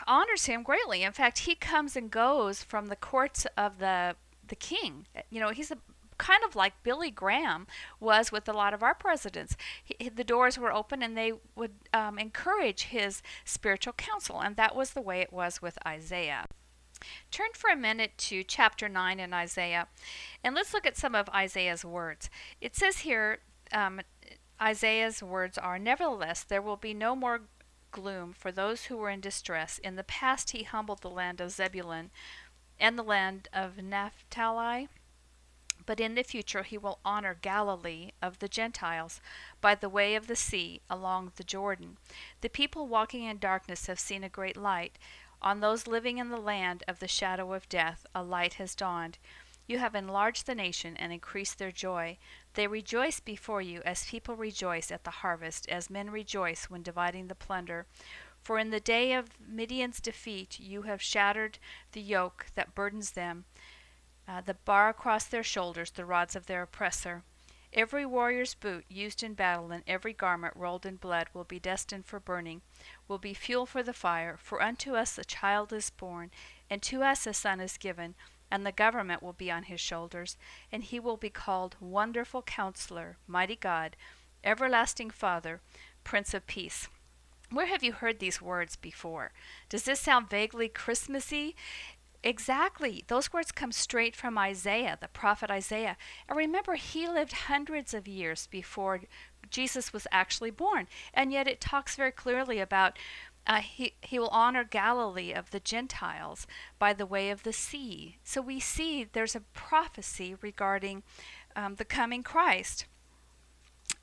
honors 0.06 0.46
him 0.46 0.62
greatly. 0.62 1.02
In 1.02 1.12
fact, 1.12 1.40
he 1.40 1.56
comes 1.56 1.96
and 1.96 2.12
goes 2.12 2.64
from 2.64 2.86
the 2.86 2.96
courts 2.96 3.48
of 3.58 3.80
the 3.80 4.16
the 4.48 4.56
king. 4.56 5.08
You 5.30 5.40
know, 5.40 5.50
he's 5.50 5.72
a 5.72 5.78
kind 6.22 6.44
of 6.46 6.56
like 6.56 6.84
Billy 6.84 7.10
Graham 7.10 7.66
was 8.00 8.32
with 8.32 8.48
a 8.48 8.54
lot 8.54 8.76
of 8.76 8.84
our 8.84 8.94
presidents. 8.94 9.58
He, 9.84 10.08
the 10.08 10.24
doors 10.24 10.56
were 10.56 10.72
open 10.72 11.02
and 11.02 11.18
they 11.18 11.34
would 11.56 11.74
um, 11.96 12.20
encourage 12.20 12.84
his 12.84 13.24
spiritual 13.44 13.94
counsel, 13.94 14.40
and 14.40 14.56
that 14.56 14.76
was 14.76 14.92
the 14.92 15.02
way 15.02 15.22
it 15.22 15.34
was 15.34 15.64
with 15.64 15.80
Isaiah. 15.86 16.46
Turn 17.32 17.50
for 17.56 17.72
a 17.72 17.76
minute 17.76 18.20
to 18.20 18.44
chapter 18.44 18.88
9 18.88 19.20
in 19.20 19.34
Isaiah, 19.34 19.88
and 20.44 20.54
let's 20.54 20.76
look 20.76 20.86
at 20.86 20.96
some 20.96 21.16
of 21.16 21.28
Isaiah's 21.30 21.84
words. 21.84 22.30
It 22.62 22.76
says 22.76 23.00
here, 23.00 23.40
um, 23.74 24.02
Isaiah's 24.62 25.24
words 25.24 25.58
are 25.58 25.80
Nevertheless, 25.80 26.44
there 26.44 26.62
will 26.62 26.78
be 26.78 26.94
no 26.94 27.16
more 27.16 27.42
gloom 27.90 28.34
for 28.38 28.52
those 28.52 28.86
who 28.86 28.98
were 28.98 29.10
in 29.10 29.22
distress. 29.22 29.80
In 29.80 29.96
the 29.96 30.04
past, 30.04 30.52
he 30.52 30.62
humbled 30.62 31.02
the 31.02 31.10
land 31.10 31.42
of 31.42 31.50
Zebulun 31.50 32.12
and 32.80 32.96
the 32.96 33.04
land 33.04 33.48
of 33.52 33.82
Naphtali 33.82 34.88
but 35.86 36.00
in 36.00 36.16
the 36.16 36.24
future 36.24 36.64
he 36.64 36.78
will 36.78 37.00
honor 37.04 37.34
Galilee 37.34 38.12
of 38.22 38.40
the 38.40 38.48
Gentiles 38.48 39.22
by 39.62 39.76
the 39.76 39.90
way 39.90 40.16
of 40.16 40.28
the 40.28 40.36
sea 40.36 40.82
along 40.90 41.34
the 41.36 41.44
Jordan. 41.44 41.98
The 42.42 42.50
people 42.50 42.88
walking 42.88 43.24
in 43.24 43.38
darkness 43.38 43.88
have 43.88 44.00
seen 44.00 44.24
a 44.24 44.30
great 44.30 44.58
light. 44.58 44.98
On 45.42 45.60
those 45.60 45.88
living 45.88 46.18
in 46.18 46.30
the 46.30 46.38
land 46.38 46.84
of 46.88 47.00
the 47.00 47.08
shadow 47.08 47.54
of 47.54 47.70
death, 47.70 48.06
a 48.14 48.22
light 48.22 48.56
has 48.56 48.76
dawned. 48.76 49.18
You 49.68 49.80
have 49.80 49.96
enlarged 49.96 50.46
the 50.46 50.56
nation 50.56 50.98
and 50.98 51.14
increased 51.14 51.58
their 51.58 51.72
joy. 51.72 52.18
They 52.56 52.68
rejoice 52.68 53.20
before 53.20 53.62
you 53.62 53.82
as 53.84 54.06
people 54.06 54.36
rejoice 54.36 54.92
at 54.92 55.04
the 55.04 55.12
harvest, 55.12 55.70
as 55.70 55.90
men 55.90 56.10
rejoice 56.10 56.70
when 56.70 56.84
dividing 56.84 57.28
the 57.28 57.36
plunder. 57.36 57.86
For 58.44 58.58
in 58.58 58.72
the 58.72 58.80
day 58.80 59.14
of 59.14 59.40
Midian's 59.40 60.02
defeat 60.02 60.60
you 60.60 60.82
have 60.84 61.02
shattered 61.02 61.60
the 61.92 62.02
yoke 62.02 62.48
that 62.56 62.76
burdens 62.76 63.12
them 63.12 63.46
uh, 64.32 64.40
the 64.40 64.54
bar 64.54 64.88
across 64.88 65.26
their 65.26 65.44
shoulders, 65.44 65.92
the 65.92 66.06
rods 66.06 66.36
of 66.36 66.46
their 66.46 66.62
oppressor. 66.62 67.24
Every 67.74 68.06
warrior's 68.06 68.54
boot 68.54 68.86
used 68.88 69.24
in 69.24 69.34
battle 69.34 69.72
and 69.72 69.84
every 69.88 70.14
garment 70.14 70.56
rolled 70.56 70.86
in 70.86 70.96
blood 70.96 71.28
will 71.34 71.44
be 71.44 71.60
destined 71.60 72.06
for 72.06 72.20
burning, 72.20 72.62
will 73.08 73.18
be 73.18 73.34
fuel 73.34 73.66
for 73.66 73.84
the 73.84 73.94
fire. 73.94 74.38
For 74.42 74.62
unto 74.62 74.96
us 74.96 75.18
a 75.18 75.26
child 75.26 75.74
is 75.74 75.90
born, 75.90 76.32
and 76.70 76.82
to 76.84 77.04
us 77.04 77.28
a 77.28 77.34
son 77.34 77.60
is 77.60 77.78
given, 77.78 78.16
and 78.50 78.66
the 78.66 78.72
government 78.72 79.22
will 79.22 79.34
be 79.34 79.52
on 79.52 79.64
his 79.64 79.82
shoulders, 79.82 80.38
and 80.72 80.84
he 80.84 81.00
will 81.00 81.18
be 81.18 81.30
called 81.30 81.76
Wonderful 81.80 82.42
Counselor, 82.42 83.18
Mighty 83.28 83.56
God, 83.56 83.96
Everlasting 84.44 85.10
Father, 85.10 85.60
Prince 86.04 86.34
of 86.34 86.48
Peace. 86.48 86.88
Where 87.50 87.66
have 87.68 87.84
you 87.84 87.92
heard 87.92 88.20
these 88.20 88.42
words 88.42 88.78
before? 88.78 89.34
Does 89.68 89.84
this 89.84 90.00
sound 90.00 90.30
vaguely 90.30 90.70
Christmassy? 90.70 91.56
Exactly. 92.24 93.04
Those 93.08 93.34
words 93.34 93.52
come 93.52 93.72
straight 93.72 94.16
from 94.16 94.38
Isaiah, 94.38 94.98
the 95.00 95.08
prophet 95.08 95.50
Isaiah. 95.50 95.98
And 96.30 96.38
remember, 96.38 96.76
he 96.76 97.08
lived 97.08 97.34
hundreds 97.34 97.94
of 97.94 98.08
years 98.08 98.48
before 98.48 99.02
Jesus 99.50 99.92
was 99.92 100.06
actually 100.12 100.52
born. 100.52 100.88
And 101.14 101.32
yet 101.32 101.48
it 101.48 101.60
talks 101.60 101.96
very 101.96 102.12
clearly 102.12 102.60
about 102.60 102.98
uh, 103.48 103.60
he, 103.62 103.94
he 104.02 104.20
will 104.20 104.28
honor 104.28 104.64
Galilee 104.64 105.34
of 105.34 105.50
the 105.50 105.60
Gentiles 105.60 106.46
by 106.78 106.94
the 106.94 107.08
way 107.08 107.32
of 107.32 107.42
the 107.42 107.54
sea. 107.54 108.18
So 108.24 108.40
we 108.40 108.60
see 108.60 109.04
there's 109.04 109.36
a 109.36 109.42
prophecy 109.54 110.36
regarding 110.42 111.02
um, 111.56 111.76
the 111.76 111.86
coming 111.86 112.22
Christ. 112.22 112.86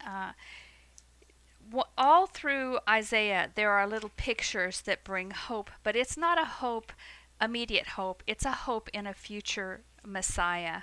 Uh, 0.04 0.32
all 1.96 2.26
through 2.26 2.78
Isaiah, 2.88 3.50
there 3.54 3.70
are 3.70 3.86
little 3.86 4.10
pictures 4.16 4.80
that 4.82 5.04
bring 5.04 5.30
hope, 5.30 5.70
but 5.84 5.94
it's 5.94 6.16
not 6.16 6.40
a 6.40 6.46
hope 6.46 6.92
immediate 7.40 7.88
hope. 7.88 8.22
It's 8.26 8.44
a 8.44 8.52
hope 8.52 8.88
in 8.92 9.06
a 9.06 9.14
future 9.14 9.82
Messiah. 10.04 10.82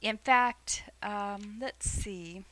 In 0.00 0.18
fact, 0.18 0.84
um, 1.02 1.58
let's 1.60 1.88
see. 1.88 2.44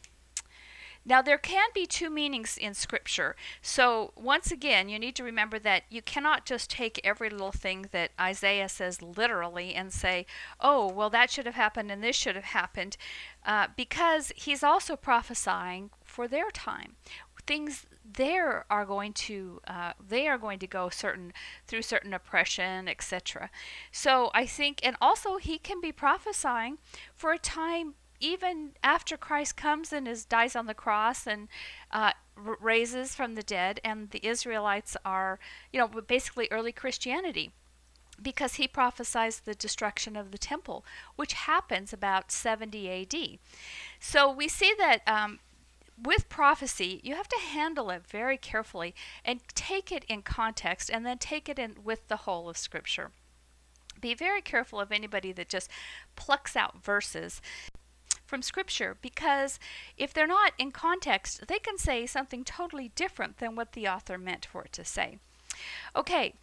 Now, 1.04 1.22
there 1.22 1.38
can 1.38 1.68
be 1.74 1.86
two 1.86 2.10
meanings 2.10 2.58
in 2.58 2.74
Scripture. 2.74 3.34
So, 3.62 4.12
once 4.16 4.50
again, 4.52 4.88
you 4.88 4.98
need 4.98 5.16
to 5.16 5.24
remember 5.24 5.58
that 5.60 5.84
you 5.88 6.02
cannot 6.02 6.44
just 6.44 6.70
take 6.70 7.00
every 7.02 7.30
little 7.30 7.52
thing 7.52 7.86
that 7.92 8.10
Isaiah 8.20 8.68
says 8.68 9.00
literally 9.00 9.74
and 9.74 9.92
say, 9.92 10.26
oh, 10.60 10.92
well, 10.92 11.10
that 11.10 11.30
should 11.30 11.46
have 11.46 11.54
happened 11.54 11.90
and 11.90 12.02
this 12.02 12.16
should 12.16 12.34
have 12.34 12.44
happened, 12.44 12.96
uh, 13.46 13.68
because 13.76 14.32
he's 14.36 14.62
also 14.62 14.94
prophesying 14.94 15.90
for 16.04 16.28
their 16.28 16.50
time. 16.50 16.96
Things 17.46 17.86
they 18.16 18.38
are 18.38 18.84
going 18.86 19.12
to 19.12 19.60
uh, 19.66 19.92
they 20.08 20.26
are 20.26 20.38
going 20.38 20.58
to 20.58 20.66
go 20.66 20.88
certain 20.88 21.32
through 21.66 21.82
certain 21.82 22.12
oppression 22.12 22.88
etc 22.88 23.50
so 23.90 24.30
i 24.34 24.46
think 24.46 24.80
and 24.82 24.96
also 25.00 25.36
he 25.36 25.58
can 25.58 25.80
be 25.80 25.92
prophesying 25.92 26.78
for 27.14 27.32
a 27.32 27.38
time 27.38 27.94
even 28.20 28.72
after 28.82 29.16
christ 29.16 29.56
comes 29.56 29.92
and 29.92 30.06
is 30.06 30.24
dies 30.24 30.54
on 30.54 30.66
the 30.66 30.74
cross 30.74 31.26
and 31.26 31.48
uh, 31.90 32.12
r- 32.36 32.58
raises 32.60 33.14
from 33.14 33.34
the 33.34 33.42
dead 33.42 33.80
and 33.82 34.10
the 34.10 34.24
israelites 34.24 34.96
are 35.04 35.38
you 35.72 35.78
know 35.78 35.88
basically 35.88 36.48
early 36.50 36.72
christianity 36.72 37.52
because 38.22 38.54
he 38.54 38.68
prophesies 38.68 39.40
the 39.40 39.54
destruction 39.54 40.16
of 40.16 40.30
the 40.30 40.38
temple, 40.38 40.84
which 41.16 41.32
happens 41.32 41.92
about 41.92 42.30
70 42.30 42.90
AD. 42.90 43.38
So 43.98 44.30
we 44.30 44.48
see 44.48 44.74
that 44.78 45.00
um, 45.06 45.38
with 46.02 46.28
prophecy, 46.28 47.00
you 47.02 47.14
have 47.14 47.28
to 47.28 47.38
handle 47.38 47.90
it 47.90 48.06
very 48.06 48.36
carefully 48.36 48.94
and 49.24 49.40
take 49.54 49.90
it 49.90 50.04
in 50.08 50.22
context 50.22 50.90
and 50.90 51.04
then 51.04 51.18
take 51.18 51.48
it 51.48 51.58
in 51.58 51.76
with 51.82 52.08
the 52.08 52.18
whole 52.18 52.48
of 52.48 52.56
Scripture. 52.56 53.10
Be 54.00 54.14
very 54.14 54.40
careful 54.40 54.80
of 54.80 54.92
anybody 54.92 55.32
that 55.32 55.48
just 55.48 55.70
plucks 56.16 56.56
out 56.56 56.82
verses 56.82 57.42
from 58.30 58.40
Scripture 58.40 58.96
because 59.02 59.58
if 59.98 60.14
they're 60.14 60.26
not 60.26 60.52
in 60.56 60.70
context, 60.70 61.46
they 61.48 61.58
can 61.58 61.76
say 61.76 62.06
something 62.06 62.44
totally 62.44 62.92
different 62.94 63.38
than 63.38 63.56
what 63.56 63.72
the 63.72 63.88
author 63.88 64.16
meant 64.16 64.46
for 64.46 64.62
it 64.62 64.72
to 64.72 64.84
say. 64.84 65.18
Okay, 65.94 66.34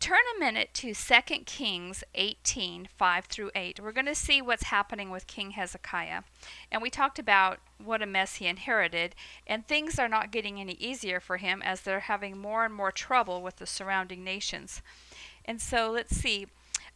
Turn 0.00 0.18
a 0.36 0.38
minute 0.38 0.74
to 0.74 0.92
2 0.92 1.14
Kings 1.46 2.04
18 2.14 2.88
5 2.94 3.24
through 3.24 3.50
8. 3.54 3.80
We're 3.80 3.92
going 3.92 4.04
to 4.04 4.14
see 4.14 4.42
what's 4.42 4.64
happening 4.64 5.08
with 5.08 5.26
King 5.26 5.52
Hezekiah. 5.52 6.24
And 6.70 6.82
we 6.82 6.90
talked 6.90 7.18
about 7.18 7.58
what 7.82 8.02
a 8.02 8.06
mess 8.06 8.34
he 8.34 8.46
inherited, 8.46 9.14
and 9.46 9.66
things 9.66 9.98
are 9.98 10.08
not 10.08 10.30
getting 10.30 10.60
any 10.60 10.74
easier 10.74 11.20
for 11.20 11.38
him 11.38 11.62
as 11.62 11.80
they're 11.80 12.00
having 12.00 12.36
more 12.36 12.66
and 12.66 12.74
more 12.74 12.92
trouble 12.92 13.40
with 13.40 13.56
the 13.56 13.66
surrounding 13.66 14.22
nations. 14.22 14.82
And 15.46 15.58
so 15.58 15.90
let's 15.90 16.14
see. 16.14 16.48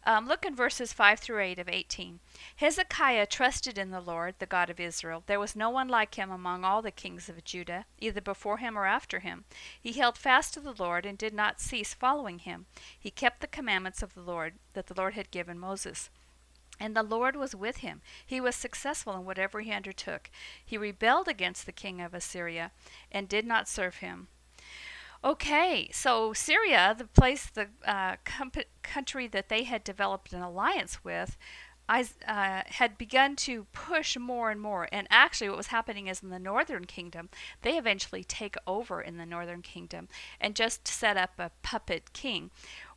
Um, 0.04 0.26
look 0.26 0.46
in 0.46 0.54
verses 0.54 0.92
5 0.92 1.18
through 1.18 1.40
8 1.40 1.58
of 1.58 1.68
18. 1.68 2.20
Hezekiah 2.56 3.26
trusted 3.26 3.76
in 3.76 3.90
the 3.90 4.00
Lord, 4.00 4.36
the 4.38 4.46
God 4.46 4.70
of 4.70 4.80
Israel. 4.80 5.22
There 5.26 5.40
was 5.40 5.56
no 5.56 5.70
one 5.70 5.88
like 5.88 6.14
him 6.14 6.30
among 6.30 6.64
all 6.64 6.80
the 6.82 6.90
kings 6.90 7.28
of 7.28 7.44
Judah, 7.44 7.84
either 8.00 8.20
before 8.20 8.58
him 8.58 8.78
or 8.78 8.86
after 8.86 9.18
him. 9.18 9.44
He 9.80 9.92
held 9.92 10.16
fast 10.16 10.54
to 10.54 10.60
the 10.60 10.72
Lord 10.72 11.04
and 11.04 11.18
did 11.18 11.34
not 11.34 11.60
cease 11.60 11.94
following 11.94 12.38
him. 12.38 12.66
He 12.98 13.10
kept 13.10 13.40
the 13.40 13.46
commandments 13.46 14.02
of 14.02 14.14
the 14.14 14.22
Lord 14.22 14.54
that 14.72 14.86
the 14.86 14.94
Lord 14.94 15.14
had 15.14 15.30
given 15.30 15.58
Moses. 15.58 16.10
And 16.80 16.94
the 16.94 17.02
Lord 17.02 17.34
was 17.34 17.54
with 17.54 17.78
him. 17.78 18.00
He 18.24 18.40
was 18.40 18.54
successful 18.54 19.16
in 19.16 19.24
whatever 19.24 19.60
he 19.60 19.72
undertook. 19.72 20.30
He 20.64 20.78
rebelled 20.78 21.26
against 21.26 21.66
the 21.66 21.72
king 21.72 22.00
of 22.00 22.14
Assyria 22.14 22.70
and 23.10 23.28
did 23.28 23.44
not 23.44 23.68
serve 23.68 23.96
him. 23.96 24.28
Okay, 25.24 25.90
so 25.92 26.32
Syria, 26.32 26.94
the 26.96 27.06
place, 27.06 27.50
the 27.50 27.68
uh, 27.84 28.16
com- 28.24 28.52
country 28.82 29.26
that 29.26 29.48
they 29.48 29.64
had 29.64 29.82
developed 29.82 30.32
an 30.32 30.42
alliance 30.42 31.02
with, 31.02 31.36
I, 31.88 32.06
uh, 32.26 32.62
had 32.66 32.98
begun 32.98 33.34
to 33.36 33.64
push 33.72 34.16
more 34.16 34.50
and 34.50 34.60
more. 34.60 34.88
And 34.92 35.08
actually, 35.10 35.48
what 35.48 35.56
was 35.56 35.68
happening 35.68 36.06
is 36.06 36.22
in 36.22 36.28
the 36.28 36.38
northern 36.38 36.84
kingdom, 36.84 37.30
they 37.62 37.78
eventually 37.78 38.22
take 38.22 38.56
over 38.66 39.00
in 39.00 39.16
the 39.16 39.26
northern 39.26 39.62
kingdom 39.62 40.08
and 40.40 40.54
just 40.54 40.86
set 40.86 41.16
up 41.16 41.32
a 41.38 41.50
puppet 41.62 42.12
king. 42.12 42.50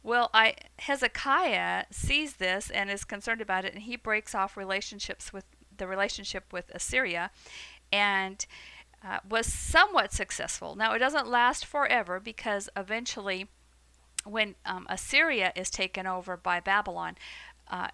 Well, 0.04 0.30
I 0.34 0.56
Hezekiah 0.80 1.86
sees 1.92 2.36
this 2.36 2.70
and 2.70 2.90
is 2.92 3.04
concerned 3.06 3.42
about 3.42 3.66
it, 3.66 3.74
and 3.74 3.84
he 3.84 3.96
breaks 3.96 4.36
off 4.36 4.58
relationships 4.58 5.32
with 5.32 5.46
the 5.76 5.88
relationship 5.88 6.52
with 6.52 6.70
Assyria, 6.72 7.32
and 7.92 8.46
uh, 9.04 9.20
was 9.28 9.46
somewhat 9.46 10.14
successful. 10.14 10.76
Now, 10.76 10.94
it 10.94 11.00
doesn't 11.00 11.28
last 11.28 11.66
forever 11.66 12.20
because 12.20 12.70
eventually, 12.76 13.48
when 14.24 14.56
um, 14.66 14.86
Assyria 14.90 15.52
is 15.56 15.70
taken 15.70 16.06
over 16.06 16.38
by 16.38 16.60
Babylon, 16.60 17.16
uh, 17.72 17.88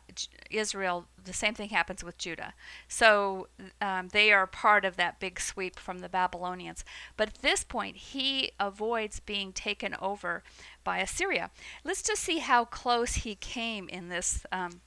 Israel, 0.50 1.06
the 1.24 1.34
same 1.34 1.54
thing 1.54 1.70
happens 1.70 2.04
with 2.04 2.18
Judah. 2.18 2.54
So 2.88 3.48
um, 3.80 4.10
they 4.12 4.32
are 4.32 4.48
part 4.48 4.84
of 4.84 4.98
that 4.98 5.20
big 5.20 5.40
sweep 5.40 5.78
from 5.78 6.00
the 6.00 6.10
Babylonians. 6.10 6.84
But 7.16 7.30
at 7.30 7.42
this 7.42 7.64
point, 7.64 7.96
he 7.98 8.52
avoids 8.60 9.20
being 9.20 9.54
taken 9.54 9.96
over 10.02 10.44
by 10.84 10.98
Assyria. 10.98 11.52
Let's 11.84 12.02
just 12.02 12.24
see 12.24 12.40
how 12.40 12.66
close 12.66 13.16
he 13.16 13.36
came 13.36 13.88
in 13.88 14.10
this 14.10 14.46
um, 14.52 14.82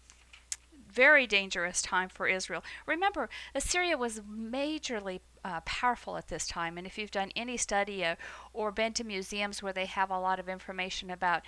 very 0.92 1.26
dangerous 1.26 1.83
time 1.83 2.09
for 2.09 2.26
Israel. 2.26 2.64
Remember, 2.85 3.28
Assyria 3.54 3.96
was 3.96 4.20
majorly 4.20 5.20
uh, 5.44 5.61
powerful 5.64 6.16
at 6.16 6.29
this 6.29 6.46
time. 6.46 6.79
And 6.79 6.87
if 6.87 6.98
you've 6.98 7.11
done 7.11 7.31
any 7.35 7.57
study 7.57 8.05
uh, 8.05 8.16
or 8.53 8.70
been 8.70 8.92
to 8.94 9.05
museums 9.05 9.62
where 9.62 9.72
they 9.72 9.87
have 9.87 10.11
a 10.11 10.18
lot 10.18 10.38
of 10.38 10.48
information 10.48 11.11
about 11.11 11.42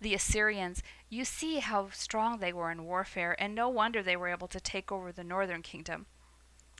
the 0.00 0.14
Assyrians, 0.14 0.82
you 1.08 1.24
see 1.24 1.58
how 1.58 1.88
strong 1.92 2.38
they 2.38 2.52
were 2.52 2.70
in 2.70 2.84
warfare, 2.84 3.36
and 3.38 3.54
no 3.54 3.68
wonder 3.68 4.02
they 4.02 4.16
were 4.16 4.28
able 4.28 4.48
to 4.48 4.60
take 4.60 4.92
over 4.92 5.12
the 5.12 5.24
northern 5.24 5.62
kingdom. 5.62 6.06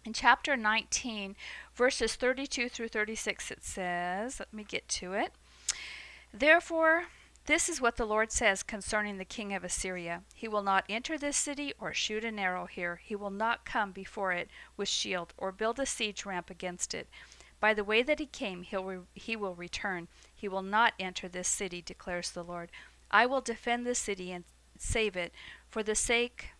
In 0.04 0.12
chapter 0.12 0.56
19, 0.56 1.36
verses 1.74 2.14
32 2.14 2.68
through 2.68 2.88
36, 2.88 3.50
it 3.50 3.64
says, 3.64 4.38
let 4.38 4.52
me 4.54 4.64
get 4.64 4.88
to 4.88 5.12
it. 5.12 5.32
Therefore, 6.32 7.04
this 7.48 7.70
is 7.70 7.80
what 7.80 7.96
the 7.96 8.04
Lord 8.04 8.30
says 8.30 8.62
concerning 8.62 9.16
the 9.16 9.24
king 9.24 9.54
of 9.54 9.64
Assyria 9.64 10.20
He 10.34 10.46
will 10.46 10.62
not 10.62 10.84
enter 10.86 11.16
this 11.16 11.38
city 11.38 11.72
or 11.80 11.94
shoot 11.94 12.22
an 12.22 12.38
arrow 12.38 12.66
here. 12.66 13.00
He 13.02 13.16
will 13.16 13.30
not 13.30 13.64
come 13.64 13.90
before 13.90 14.32
it 14.32 14.50
with 14.76 14.88
shield 14.88 15.32
or 15.38 15.50
build 15.50 15.80
a 15.80 15.86
siege 15.86 16.26
ramp 16.26 16.50
against 16.50 16.92
it. 16.92 17.08
By 17.58 17.72
the 17.72 17.84
way 17.84 18.02
that 18.02 18.18
he 18.18 18.26
came, 18.26 18.64
he'll 18.64 18.84
re- 18.84 18.98
he 19.14 19.34
will 19.34 19.54
return. 19.54 20.08
He 20.36 20.46
will 20.46 20.62
not 20.62 20.92
enter 21.00 21.26
this 21.26 21.48
city, 21.48 21.80
declares 21.80 22.30
the 22.30 22.44
Lord. 22.44 22.70
I 23.10 23.24
will 23.24 23.40
defend 23.40 23.86
this 23.86 23.98
city 23.98 24.30
and 24.30 24.44
save 24.76 25.16
it 25.16 25.32
for 25.70 25.82
the 25.82 25.94
sake 25.94 26.50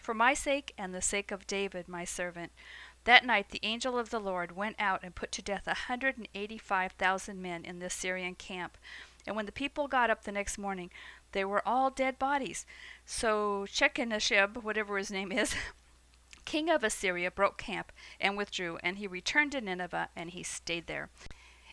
for 0.00 0.14
my 0.14 0.32
sake 0.32 0.72
and 0.78 0.94
the 0.94 1.02
sake 1.02 1.30
of 1.30 1.46
David 1.46 1.88
my 1.88 2.06
servant. 2.06 2.52
That 3.04 3.26
night 3.26 3.50
the 3.50 3.60
angel 3.62 3.98
of 3.98 4.08
the 4.08 4.18
Lord 4.18 4.56
went 4.56 4.76
out 4.78 5.00
and 5.02 5.14
put 5.14 5.30
to 5.32 5.42
death 5.42 5.66
a 5.66 5.74
hundred 5.74 6.16
and 6.16 6.28
eighty 6.34 6.56
five 6.56 6.92
thousand 6.92 7.42
men 7.42 7.66
in 7.66 7.78
the 7.78 7.86
Assyrian 7.86 8.34
camp. 8.34 8.78
And 9.28 9.36
when 9.36 9.44
the 9.44 9.52
people 9.52 9.88
got 9.88 10.08
up 10.08 10.24
the 10.24 10.32
next 10.32 10.56
morning, 10.56 10.90
they 11.32 11.44
were 11.44 11.66
all 11.68 11.90
dead 11.90 12.18
bodies. 12.18 12.64
So 13.04 13.66
Shechenashib, 13.68 14.62
whatever 14.62 14.96
his 14.96 15.10
name 15.10 15.30
is, 15.30 15.54
king 16.46 16.70
of 16.70 16.82
Assyria, 16.82 17.30
broke 17.30 17.58
camp 17.58 17.92
and 18.18 18.38
withdrew, 18.38 18.78
and 18.82 18.96
he 18.96 19.06
returned 19.06 19.52
to 19.52 19.60
Nineveh, 19.60 20.08
and 20.16 20.30
he 20.30 20.42
stayed 20.42 20.86
there. 20.86 21.10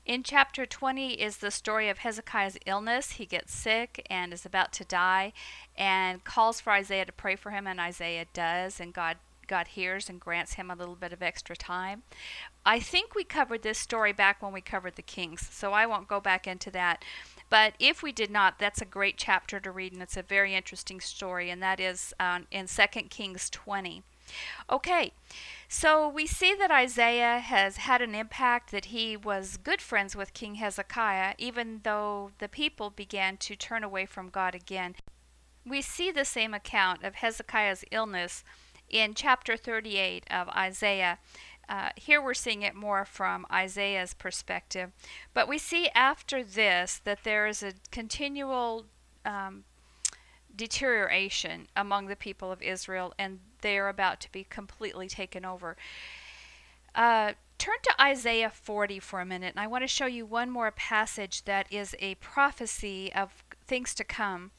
In 0.06 0.22
chapter 0.22 0.66
20 0.66 1.14
is 1.14 1.38
the 1.38 1.50
story 1.50 1.88
of 1.88 2.00
Hezekiah's 2.00 2.58
illness. 2.66 3.14
He 3.14 3.26
gets 3.26 3.56
sick 3.56 4.06
and 4.10 4.34
is 4.34 4.46
about 4.46 4.74
to 4.74 4.84
die 4.84 5.32
and 5.78 6.26
calls 6.26 6.60
for 6.60 6.74
Isaiah 6.74 7.06
to 7.06 7.14
pray 7.14 7.38
for 7.38 7.52
him, 7.52 7.66
and 7.66 7.80
Isaiah 7.80 8.26
does, 8.34 8.82
and 8.82 8.94
God 8.94 9.18
God 9.48 9.68
hears 9.70 10.10
and 10.10 10.20
grants 10.20 10.54
him 10.54 10.72
a 10.72 10.76
little 10.76 10.96
bit 10.96 11.14
of 11.14 11.22
extra 11.22 11.56
time. 11.56 12.04
I 12.66 12.80
think 12.80 13.14
we 13.14 13.24
covered 13.24 13.62
this 13.62 13.78
story 13.78 14.12
back 14.12 14.42
when 14.42 14.52
we 14.52 14.62
covered 14.62 14.96
the 14.96 15.04
kings, 15.04 15.48
so 15.52 15.72
I 15.72 15.86
won't 15.86 16.08
go 16.08 16.20
back 16.20 16.48
into 16.48 16.72
that. 16.72 17.06
But 17.56 17.76
if 17.80 18.04
we 18.04 18.12
did 18.12 18.32
not, 18.32 18.60
that's 18.60 18.82
a 18.82 18.86
great 18.86 19.16
chapter 19.16 19.62
to 19.62 19.72
read, 19.72 19.94
and 19.94 20.02
it's 20.02 20.18
a 20.18 20.22
very 20.22 20.54
interesting 20.54 21.00
story, 21.00 21.50
and 21.50 21.64
that 21.64 21.80
is 21.80 22.14
um, 22.20 22.48
in 22.52 22.68
2 22.68 22.84
Kings 23.04 23.50
20. 23.50 24.04
Okay, 24.70 25.14
so 25.70 26.06
we 26.06 26.28
see 26.28 26.54
that 26.54 26.70
Isaiah 26.70 27.40
has 27.40 27.78
had 27.78 28.02
an 28.02 28.14
impact, 28.14 28.72
that 28.72 28.86
he 28.88 29.16
was 29.16 29.56
good 29.56 29.82
friends 29.82 30.18
with 30.18 30.34
King 30.34 30.56
Hezekiah, 30.56 31.36
even 31.38 31.80
though 31.84 32.32
the 32.40 32.50
people 32.50 32.90
began 32.90 33.38
to 33.38 33.56
turn 33.56 33.86
away 33.86 34.06
from 34.06 34.28
God 34.28 34.54
again. 34.54 34.96
We 35.66 35.82
see 35.82 36.12
the 36.12 36.26
same 36.26 36.54
account 36.54 37.06
of 37.06 37.16
Hezekiah's 37.16 37.86
illness 37.90 38.44
in 38.90 39.14
chapter 39.14 39.56
38 39.56 40.26
of 40.30 40.50
Isaiah. 40.50 41.20
Uh, 41.68 41.90
here 41.96 42.22
we're 42.22 42.34
seeing 42.34 42.62
it 42.62 42.76
more 42.76 43.06
from 43.06 43.46
Isaiah's 43.52 44.14
perspective. 44.14 44.92
But 45.34 45.48
we 45.48 45.58
see 45.58 45.90
after 45.96 46.44
this 46.44 47.02
that 47.04 47.24
there 47.24 47.48
is 47.48 47.64
a 47.64 47.74
continual 47.92 48.86
um, 49.26 49.64
deterioration 50.56 51.68
among 51.76 52.08
the 52.08 52.16
people 52.16 52.52
of 52.52 52.62
Israel, 52.62 53.14
and 53.18 53.40
they 53.62 53.78
are 53.78 53.90
about 53.90 54.20
to 54.22 54.32
be 54.32 54.44
completely 54.44 55.08
taken 55.08 55.46
over. 55.46 55.76
Uh, 56.94 57.34
turn 57.58 57.76
to 57.84 58.02
Isaiah 58.02 58.50
40 58.50 59.00
for 59.00 59.20
a 59.20 59.26
minute, 59.26 59.54
and 59.56 59.60
I 59.60 59.68
want 59.68 59.84
to 59.84 59.88
show 59.88 60.06
you 60.06 60.26
one 60.26 60.50
more 60.50 60.72
passage 60.72 61.44
that 61.46 61.68
is 61.72 61.96
a 62.00 62.16
prophecy 62.16 63.12
of 63.14 63.44
things 63.66 63.94
to 63.96 64.04
come. 64.04 64.52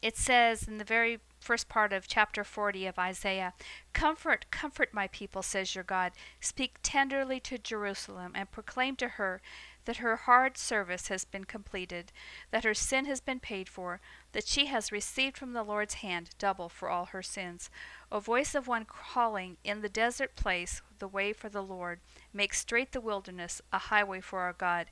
It 0.00 0.16
says 0.16 0.66
in 0.66 0.78
the 0.78 0.84
very 0.84 1.20
first 1.42 1.68
part 1.68 1.92
of 1.92 2.06
chapter 2.06 2.44
40 2.44 2.86
of 2.86 2.98
Isaiah. 2.98 3.52
Comfort, 3.92 4.46
comfort 4.50 4.94
my 4.94 5.08
people, 5.08 5.42
says 5.42 5.74
your 5.74 5.82
God. 5.82 6.12
Speak 6.40 6.76
tenderly 6.82 7.40
to 7.40 7.58
Jerusalem 7.58 8.32
and 8.34 8.50
proclaim 8.50 8.94
to 8.96 9.08
her 9.08 9.42
that 9.84 9.96
her 9.96 10.14
hard 10.14 10.56
service 10.56 11.08
has 11.08 11.24
been 11.24 11.44
completed, 11.44 12.12
that 12.52 12.62
her 12.62 12.74
sin 12.74 13.06
has 13.06 13.20
been 13.20 13.40
paid 13.40 13.68
for, 13.68 14.00
that 14.30 14.46
she 14.46 14.66
has 14.66 14.92
received 14.92 15.36
from 15.36 15.52
the 15.52 15.64
Lord's 15.64 15.94
hand 15.94 16.30
double 16.38 16.68
for 16.68 16.88
all 16.88 17.06
her 17.06 17.22
sins. 17.22 17.68
O 18.12 18.20
voice 18.20 18.54
of 18.54 18.68
one 18.68 18.84
calling 18.84 19.56
in 19.64 19.80
the 19.82 19.88
desert 19.88 20.36
place 20.36 20.80
the 21.00 21.08
way 21.08 21.32
for 21.32 21.48
the 21.48 21.62
Lord, 21.62 21.98
make 22.32 22.54
straight 22.54 22.92
the 22.92 23.00
wilderness, 23.00 23.60
a 23.72 23.78
highway 23.78 24.20
for 24.20 24.40
our 24.40 24.52
God. 24.52 24.86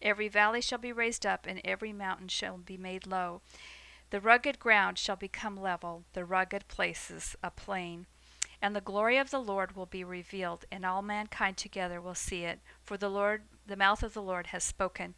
Every 0.00 0.26
valley 0.26 0.60
shall 0.60 0.78
be 0.78 0.92
raised 0.92 1.24
up, 1.24 1.46
and 1.46 1.60
every 1.64 1.92
mountain 1.92 2.26
shall 2.26 2.58
be 2.58 2.76
made 2.76 3.06
low 3.06 3.40
the 4.12 4.20
rugged 4.20 4.58
ground 4.58 4.98
shall 4.98 5.16
become 5.16 5.56
level, 5.56 6.04
the 6.12 6.22
rugged 6.22 6.68
places 6.68 7.34
a 7.42 7.50
plain. 7.50 8.04
And 8.60 8.76
the 8.76 8.82
glory 8.82 9.16
of 9.16 9.30
the 9.30 9.40
Lord 9.40 9.74
will 9.74 9.86
be 9.86 10.04
revealed, 10.04 10.66
and 10.70 10.84
all 10.84 11.00
mankind 11.00 11.56
together 11.56 11.98
will 11.98 12.14
see 12.14 12.44
it. 12.44 12.60
For 12.84 12.98
the 12.98 13.08
Lord, 13.08 13.44
the 13.66 13.74
mouth 13.74 14.02
of 14.02 14.12
the 14.12 14.20
Lord 14.20 14.48
has 14.48 14.64
spoken. 14.64 15.14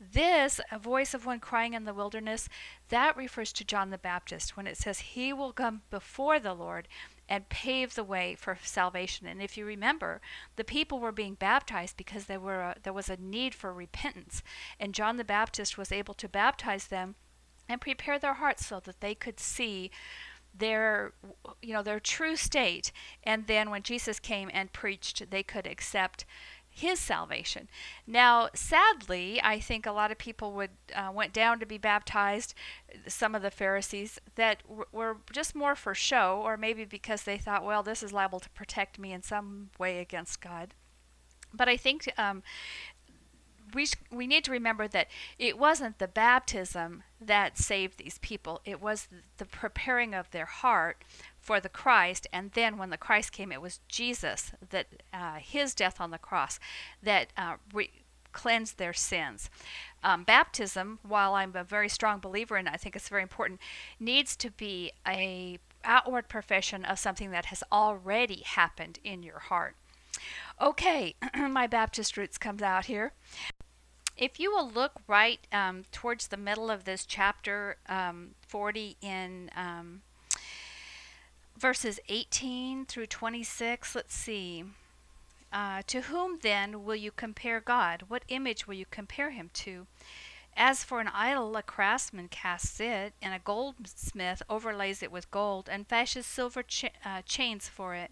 This, 0.00 0.62
a 0.72 0.78
voice 0.78 1.12
of 1.12 1.26
one 1.26 1.40
crying 1.40 1.74
in 1.74 1.84
the 1.84 1.92
wilderness, 1.92 2.48
that 2.88 3.18
refers 3.18 3.52
to 3.52 3.66
John 3.66 3.90
the 3.90 3.98
Baptist 3.98 4.56
when 4.56 4.66
it 4.66 4.78
says 4.78 5.00
he 5.00 5.30
will 5.30 5.52
come 5.52 5.82
before 5.90 6.40
the 6.40 6.54
Lord 6.54 6.88
and 7.28 7.50
pave 7.50 7.96
the 7.96 8.02
way 8.02 8.34
for 8.34 8.58
salvation. 8.62 9.26
And 9.26 9.42
if 9.42 9.58
you 9.58 9.66
remember, 9.66 10.22
the 10.56 10.64
people 10.64 11.00
were 11.00 11.12
being 11.12 11.34
baptized 11.34 11.98
because 11.98 12.24
there 12.24 12.40
were 12.40 12.60
a, 12.60 12.76
there 12.82 12.94
was 12.94 13.10
a 13.10 13.18
need 13.18 13.54
for 13.54 13.74
repentance, 13.74 14.42
and 14.80 14.94
John 14.94 15.18
the 15.18 15.24
Baptist 15.24 15.76
was 15.76 15.92
able 15.92 16.14
to 16.14 16.30
baptize 16.30 16.86
them 16.86 17.16
and 17.68 17.80
prepare 17.80 18.18
their 18.18 18.34
hearts 18.34 18.66
so 18.66 18.80
that 18.80 19.00
they 19.00 19.14
could 19.14 19.40
see 19.40 19.90
their 20.56 21.12
you 21.62 21.72
know 21.72 21.82
their 21.82 22.00
true 22.00 22.34
state 22.34 22.90
and 23.22 23.46
then 23.46 23.70
when 23.70 23.82
Jesus 23.82 24.18
came 24.18 24.50
and 24.52 24.72
preached 24.72 25.30
they 25.30 25.42
could 25.42 25.66
accept 25.66 26.24
his 26.78 27.00
salvation. 27.00 27.68
Now, 28.06 28.50
sadly, 28.54 29.40
I 29.42 29.58
think 29.58 29.84
a 29.84 29.92
lot 29.92 30.12
of 30.12 30.18
people 30.18 30.52
would 30.52 30.70
uh, 30.94 31.10
went 31.12 31.32
down 31.32 31.58
to 31.58 31.66
be 31.66 31.78
baptized. 31.78 32.54
Some 33.06 33.34
of 33.34 33.42
the 33.42 33.50
Pharisees 33.50 34.18
that 34.36 34.62
w- 34.62 34.84
were 34.92 35.16
just 35.32 35.54
more 35.56 35.74
for 35.74 35.94
show, 35.94 36.40
or 36.44 36.56
maybe 36.56 36.84
because 36.84 37.22
they 37.22 37.36
thought, 37.36 37.64
well, 37.64 37.82
this 37.82 38.02
is 38.02 38.12
liable 38.12 38.40
to 38.40 38.50
protect 38.50 38.98
me 38.98 39.12
in 39.12 39.22
some 39.22 39.70
way 39.78 39.98
against 39.98 40.40
God. 40.40 40.74
But 41.52 41.68
I 41.68 41.76
think 41.76 42.12
um, 42.16 42.42
we 43.74 43.86
we 44.10 44.26
need 44.26 44.44
to 44.44 44.50
remember 44.50 44.88
that 44.88 45.08
it 45.38 45.58
wasn't 45.58 45.98
the 45.98 46.08
baptism 46.08 47.02
that 47.20 47.58
saved 47.58 47.98
these 47.98 48.18
people. 48.18 48.60
It 48.64 48.80
was 48.80 49.08
the 49.36 49.44
preparing 49.44 50.14
of 50.14 50.30
their 50.30 50.46
heart 50.46 51.02
for 51.40 51.60
the 51.60 51.68
Christ, 51.68 52.26
and 52.32 52.52
then 52.52 52.78
when 52.78 52.90
the 52.90 52.96
Christ 52.96 53.32
came, 53.32 53.52
it 53.52 53.62
was 53.62 53.80
Jesus 53.88 54.52
that 54.70 54.86
uh, 55.12 55.36
His 55.36 55.74
death 55.74 56.00
on 56.00 56.10
the 56.10 56.18
cross 56.18 56.58
that 57.02 57.28
uh, 57.36 57.56
re- 57.72 57.90
cleansed 58.32 58.78
their 58.78 58.92
sins. 58.92 59.50
Um, 60.04 60.22
baptism, 60.22 60.98
while 61.02 61.34
I'm 61.34 61.56
a 61.56 61.64
very 61.64 61.88
strong 61.88 62.20
believer 62.20 62.56
and 62.56 62.68
I 62.68 62.76
think 62.76 62.94
it's 62.94 63.08
very 63.08 63.22
important, 63.22 63.60
needs 63.98 64.36
to 64.36 64.50
be 64.50 64.92
a 65.06 65.58
outward 65.84 66.28
profession 66.28 66.84
of 66.84 66.98
something 66.98 67.30
that 67.30 67.46
has 67.46 67.62
already 67.72 68.42
happened 68.44 68.98
in 69.02 69.22
your 69.22 69.38
heart. 69.38 69.76
Okay, 70.60 71.14
my 71.36 71.66
Baptist 71.66 72.16
roots 72.16 72.38
comes 72.38 72.62
out 72.62 72.86
here 72.86 73.12
if 74.18 74.40
you 74.40 74.50
will 74.50 74.68
look 74.68 74.92
right 75.06 75.40
um, 75.52 75.84
towards 75.92 76.26
the 76.26 76.36
middle 76.36 76.70
of 76.70 76.84
this 76.84 77.06
chapter 77.06 77.76
um, 77.88 78.30
40 78.46 78.96
in 79.00 79.50
um, 79.56 80.02
verses 81.56 82.00
18 82.08 82.84
through 82.86 83.06
26, 83.06 83.94
let's 83.94 84.14
see. 84.14 84.64
Uh, 85.52 85.82
to 85.86 86.02
whom 86.02 86.40
then 86.42 86.84
will 86.84 86.96
you 86.96 87.10
compare 87.10 87.60
God? 87.60 88.04
What 88.08 88.24
image 88.28 88.66
will 88.66 88.74
you 88.74 88.86
compare 88.90 89.30
him 89.30 89.50
to? 89.54 89.86
As 90.56 90.82
for 90.82 91.00
an 91.00 91.08
idol, 91.08 91.56
a 91.56 91.62
craftsman 91.62 92.28
casts 92.28 92.80
it, 92.80 93.14
and 93.22 93.32
a 93.32 93.38
goldsmith 93.38 94.42
overlays 94.50 95.02
it 95.02 95.12
with 95.12 95.30
gold, 95.30 95.68
and 95.70 95.86
fashions 95.86 96.26
silver 96.26 96.64
cha- 96.64 96.88
uh, 97.04 97.22
chains 97.24 97.68
for 97.68 97.94
it. 97.94 98.10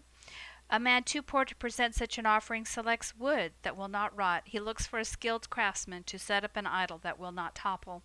A 0.69 0.79
man 0.79 1.03
too 1.03 1.21
poor 1.21 1.45
to 1.45 1.55
present 1.55 1.95
such 1.95 2.17
an 2.17 2.25
offering 2.25 2.65
selects 2.65 3.15
wood 3.15 3.53
that 3.61 3.77
will 3.77 3.87
not 3.87 4.15
rot. 4.15 4.43
He 4.45 4.59
looks 4.59 4.85
for 4.85 4.99
a 4.99 5.05
skilled 5.05 5.49
craftsman 5.49 6.03
to 6.03 6.19
set 6.19 6.43
up 6.43 6.57
an 6.57 6.67
idol 6.67 6.97
that 6.99 7.17
will 7.17 7.31
not 7.31 7.55
topple. 7.55 8.03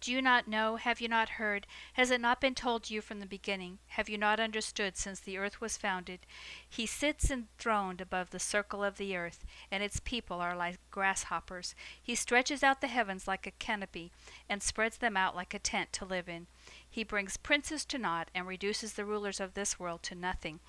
Do 0.00 0.12
you 0.12 0.20
not 0.20 0.48
know? 0.48 0.76
Have 0.76 1.00
you 1.00 1.08
not 1.08 1.30
heard? 1.30 1.66
Has 1.94 2.10
it 2.10 2.20
not 2.20 2.40
been 2.40 2.54
told 2.54 2.90
you 2.90 3.00
from 3.00 3.20
the 3.20 3.26
beginning? 3.26 3.78
Have 3.88 4.08
you 4.08 4.18
not 4.18 4.40
understood 4.40 4.96
since 4.96 5.20
the 5.20 5.38
earth 5.38 5.60
was 5.60 5.76
founded? 5.76 6.20
He 6.68 6.84
sits 6.84 7.30
enthroned 7.30 8.00
above 8.00 8.30
the 8.30 8.38
circle 8.38 8.82
of 8.82 8.96
the 8.96 9.16
earth, 9.16 9.44
and 9.70 9.82
its 9.82 10.00
people 10.00 10.40
are 10.40 10.56
like 10.56 10.78
grasshoppers. 10.90 11.74
He 12.02 12.14
stretches 12.14 12.62
out 12.62 12.80
the 12.80 12.86
heavens 12.86 13.28
like 13.28 13.46
a 13.46 13.52
canopy, 13.52 14.10
and 14.48 14.62
spreads 14.62 14.98
them 14.98 15.16
out 15.16 15.36
like 15.36 15.54
a 15.54 15.58
tent 15.58 15.92
to 15.94 16.04
live 16.04 16.28
in. 16.28 16.48
He 16.88 17.04
brings 17.04 17.36
princes 17.36 17.84
to 17.86 17.98
naught, 17.98 18.30
and 18.34 18.46
reduces 18.46 18.94
the 18.94 19.04
rulers 19.04 19.40
of 19.40 19.54
this 19.54 19.78
world 19.78 20.02
to 20.04 20.14
nothing. 20.14 20.60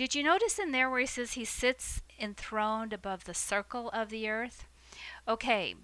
Did 0.00 0.14
you 0.14 0.22
notice 0.22 0.58
in 0.58 0.72
there 0.72 0.88
where 0.88 1.00
he 1.00 1.04
says 1.04 1.34
he 1.34 1.44
sits 1.44 2.00
enthroned 2.18 2.94
above 2.94 3.24
the 3.24 3.34
circle 3.34 3.90
of 3.90 4.08
the 4.08 4.30
earth? 4.30 4.64
Okay, 5.28 5.74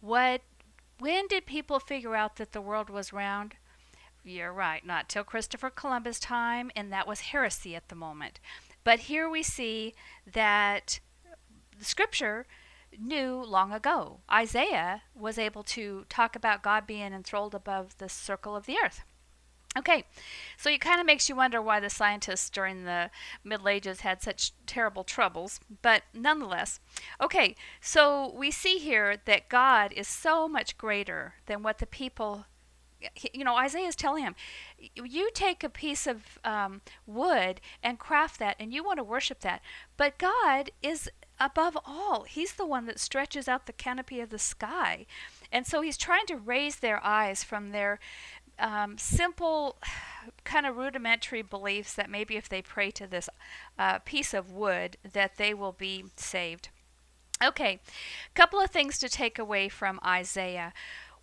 what 0.00 0.40
when 0.98 1.26
did 1.26 1.44
people 1.44 1.78
figure 1.78 2.16
out 2.16 2.36
that 2.36 2.52
the 2.52 2.62
world 2.62 2.88
was 2.88 3.12
round? 3.12 3.56
You're 4.24 4.54
right, 4.54 4.82
not 4.86 5.10
till 5.10 5.24
Christopher 5.24 5.68
Columbus' 5.68 6.18
time, 6.18 6.70
and 6.74 6.90
that 6.90 7.06
was 7.06 7.20
heresy 7.20 7.76
at 7.76 7.90
the 7.90 7.94
moment. 7.94 8.40
But 8.82 9.00
here 9.00 9.28
we 9.28 9.42
see 9.42 9.92
that 10.32 10.98
the 11.78 11.84
scripture 11.84 12.46
knew 12.98 13.44
long 13.46 13.74
ago. 13.74 14.20
Isaiah 14.32 15.02
was 15.14 15.36
able 15.36 15.64
to 15.64 16.06
talk 16.08 16.34
about 16.34 16.62
God 16.62 16.86
being 16.86 17.12
enthralled 17.12 17.54
above 17.54 17.98
the 17.98 18.08
circle 18.08 18.56
of 18.56 18.64
the 18.64 18.78
earth. 18.82 19.04
Okay, 19.78 20.04
so 20.56 20.68
it 20.68 20.80
kind 20.80 21.00
of 21.00 21.06
makes 21.06 21.28
you 21.28 21.36
wonder 21.36 21.62
why 21.62 21.78
the 21.78 21.88
scientists 21.88 22.50
during 22.50 22.84
the 22.84 23.08
Middle 23.44 23.68
Ages 23.68 24.00
had 24.00 24.20
such 24.20 24.52
terrible 24.66 25.04
troubles, 25.04 25.60
but 25.80 26.02
nonetheless. 26.12 26.80
Okay, 27.20 27.54
so 27.80 28.32
we 28.36 28.50
see 28.50 28.78
here 28.78 29.16
that 29.26 29.48
God 29.48 29.92
is 29.92 30.08
so 30.08 30.48
much 30.48 30.76
greater 30.76 31.34
than 31.46 31.62
what 31.62 31.78
the 31.78 31.86
people. 31.86 32.46
You 33.32 33.44
know, 33.44 33.56
Isaiah 33.56 33.86
is 33.86 33.96
telling 33.96 34.24
him, 34.24 34.34
you 34.94 35.30
take 35.32 35.64
a 35.64 35.70
piece 35.70 36.06
of 36.06 36.38
um, 36.44 36.82
wood 37.06 37.60
and 37.82 37.98
craft 37.98 38.38
that, 38.40 38.56
and 38.58 38.74
you 38.74 38.84
want 38.84 38.98
to 38.98 39.04
worship 39.04 39.40
that. 39.40 39.62
But 39.96 40.18
God 40.18 40.70
is 40.82 41.08
above 41.38 41.78
all. 41.86 42.24
He's 42.24 42.52
the 42.52 42.66
one 42.66 42.84
that 42.86 43.00
stretches 43.00 43.48
out 43.48 43.64
the 43.64 43.72
canopy 43.72 44.20
of 44.20 44.28
the 44.28 44.38
sky. 44.38 45.06
And 45.50 45.66
so 45.66 45.80
he's 45.80 45.96
trying 45.96 46.26
to 46.26 46.36
raise 46.36 46.76
their 46.76 47.02
eyes 47.02 47.42
from 47.42 47.70
their 47.70 47.98
um, 48.60 48.98
simple, 48.98 49.76
kind 50.44 50.66
of 50.66 50.76
rudimentary 50.76 51.42
beliefs 51.42 51.94
that 51.94 52.10
maybe 52.10 52.36
if 52.36 52.48
they 52.48 52.62
pray 52.62 52.90
to 52.92 53.06
this 53.06 53.28
uh, 53.78 53.98
piece 54.00 54.34
of 54.34 54.52
wood, 54.52 54.96
that 55.12 55.36
they 55.36 55.54
will 55.54 55.72
be 55.72 56.04
saved. 56.16 56.68
Okay, 57.42 57.80
a 57.80 58.34
couple 58.34 58.60
of 58.60 58.70
things 58.70 58.98
to 58.98 59.08
take 59.08 59.38
away 59.38 59.70
from 59.70 59.98
Isaiah. 60.04 60.74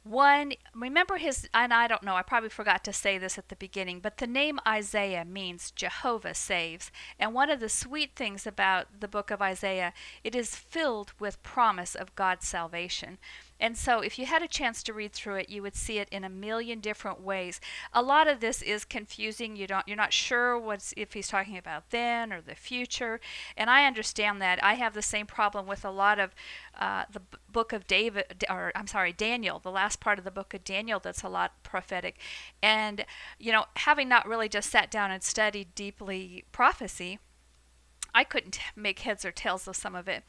One, 0.04 0.54
remember 0.74 1.18
his, 1.18 1.50
and 1.54 1.74
I 1.74 1.88
don't 1.88 2.02
know, 2.02 2.16
I 2.16 2.22
probably 2.22 2.50
forgot 2.50 2.84
to 2.86 2.94
say 2.94 3.18
this 3.18 3.38
at 3.38 3.50
the 3.50 3.58
beginning, 3.58 4.00
but 4.00 4.18
the 4.18 4.26
name 4.26 4.58
Isaiah 4.66 5.26
means 5.26 5.70
Jehovah 5.70 6.34
saves. 6.34 6.92
And 7.20 7.34
one 7.34 7.50
of 7.50 7.60
the 7.60 7.68
sweet 7.68 8.16
things 8.16 8.48
about 8.48 9.02
the 9.02 9.10
book 9.10 9.32
of 9.32 9.42
Isaiah, 9.42 9.94
it 10.24 10.34
is 10.34 10.56
filled 10.56 11.12
with 11.20 11.44
promise 11.44 11.94
of 11.94 12.16
God's 12.16 12.48
salvation. 12.48 13.18
And 13.60 13.78
so, 13.78 14.00
if 14.00 14.20
you 14.20 14.26
had 14.26 14.42
a 14.42 14.48
chance 14.48 14.84
to 14.84 14.94
read 14.94 15.14
through 15.14 15.36
it, 15.36 15.50
you 15.50 15.62
would 15.62 15.76
see 15.76 15.98
it 15.98 16.08
in 16.12 16.24
a 16.24 16.30
million 16.30 16.80
different 16.80 17.22
ways. 17.22 17.60
A 17.94 18.02
lot 18.02 18.28
of 18.28 18.40
this 18.40 18.62
is 18.62 18.86
confusing. 18.86 19.56
You 19.56 19.68
don't, 19.68 19.88
you're 19.88 19.98
not 19.98 20.14
sure 20.14 20.58
what's 20.60 20.94
if 20.96 21.14
he's 21.14 21.28
talking 21.28 21.58
about 21.58 21.90
then 21.90 22.32
or 22.32 22.42
the 22.42 22.56
future, 22.56 23.20
and 23.56 23.70
I 23.70 23.86
understand 23.86 24.42
that. 24.42 24.64
I 24.64 24.76
have 24.76 24.94
the 24.94 25.02
same 25.02 25.26
problem 25.26 25.66
with 25.66 25.84
a 25.84 25.92
lot 25.92 26.20
of 26.20 26.36
uh, 26.80 27.06
the 27.12 27.22
book 27.52 27.74
of 27.74 27.88
David, 27.88 28.46
or 28.50 28.72
I'm 28.76 28.88
sorry, 28.88 29.14
Daniel, 29.14 29.60
the 29.60 29.72
last 29.72 30.00
part 30.00 30.20
of 30.20 30.26
the 30.26 30.32
book 30.32 30.54
of 30.54 30.64
Daniel. 30.64 31.00
That's 31.00 31.24
a 31.24 31.30
lot 31.30 31.64
prophetic, 31.64 32.18
and 32.62 33.06
you 33.40 33.52
know, 33.52 33.66
having 33.78 34.08
not 34.08 34.28
really 34.28 34.50
just 34.50 34.70
sat 34.70 34.92
down 34.92 35.12
and 35.12 35.24
studied 35.24 35.74
deeply 35.76 36.44
prophecy. 36.52 37.20
I 38.18 38.24
couldn't 38.24 38.58
make 38.76 39.02
heads 39.02 39.24
or 39.24 39.32
tails 39.32 39.68
of 39.68 39.76
some 39.76 39.94
of 39.94 40.08
it. 40.08 40.24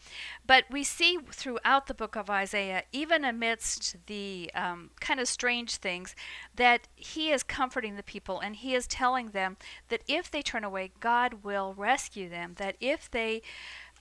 But 0.47 0.65
we 0.71 0.85
see 0.85 1.17
throughout 1.33 1.87
the 1.87 1.95
book 1.95 2.17
of 2.17 2.29
Isaiah, 2.29 2.83
even 2.93 3.25
amidst 3.25 3.97
the 4.05 4.51
um, 4.55 4.91
kind 5.01 5.19
of 5.19 5.27
strange 5.27 5.77
things, 5.77 6.15
that 6.55 6.87
he 6.97 7.31
is 7.31 7.43
comforting 7.43 7.97
the 7.97 8.03
people 8.03 8.41
and 8.41 8.57
he 8.57 8.75
is 8.75 8.87
telling 8.87 9.29
them 9.29 9.57
that 9.89 10.03
if 10.07 10.31
they 10.31 10.43
turn 10.43 10.65
away, 10.65 10.93
God 11.01 11.43
will 11.43 11.73
rescue 11.79 12.29
them, 12.29 12.57
that 12.59 12.77
if 12.79 13.11
they 13.11 13.41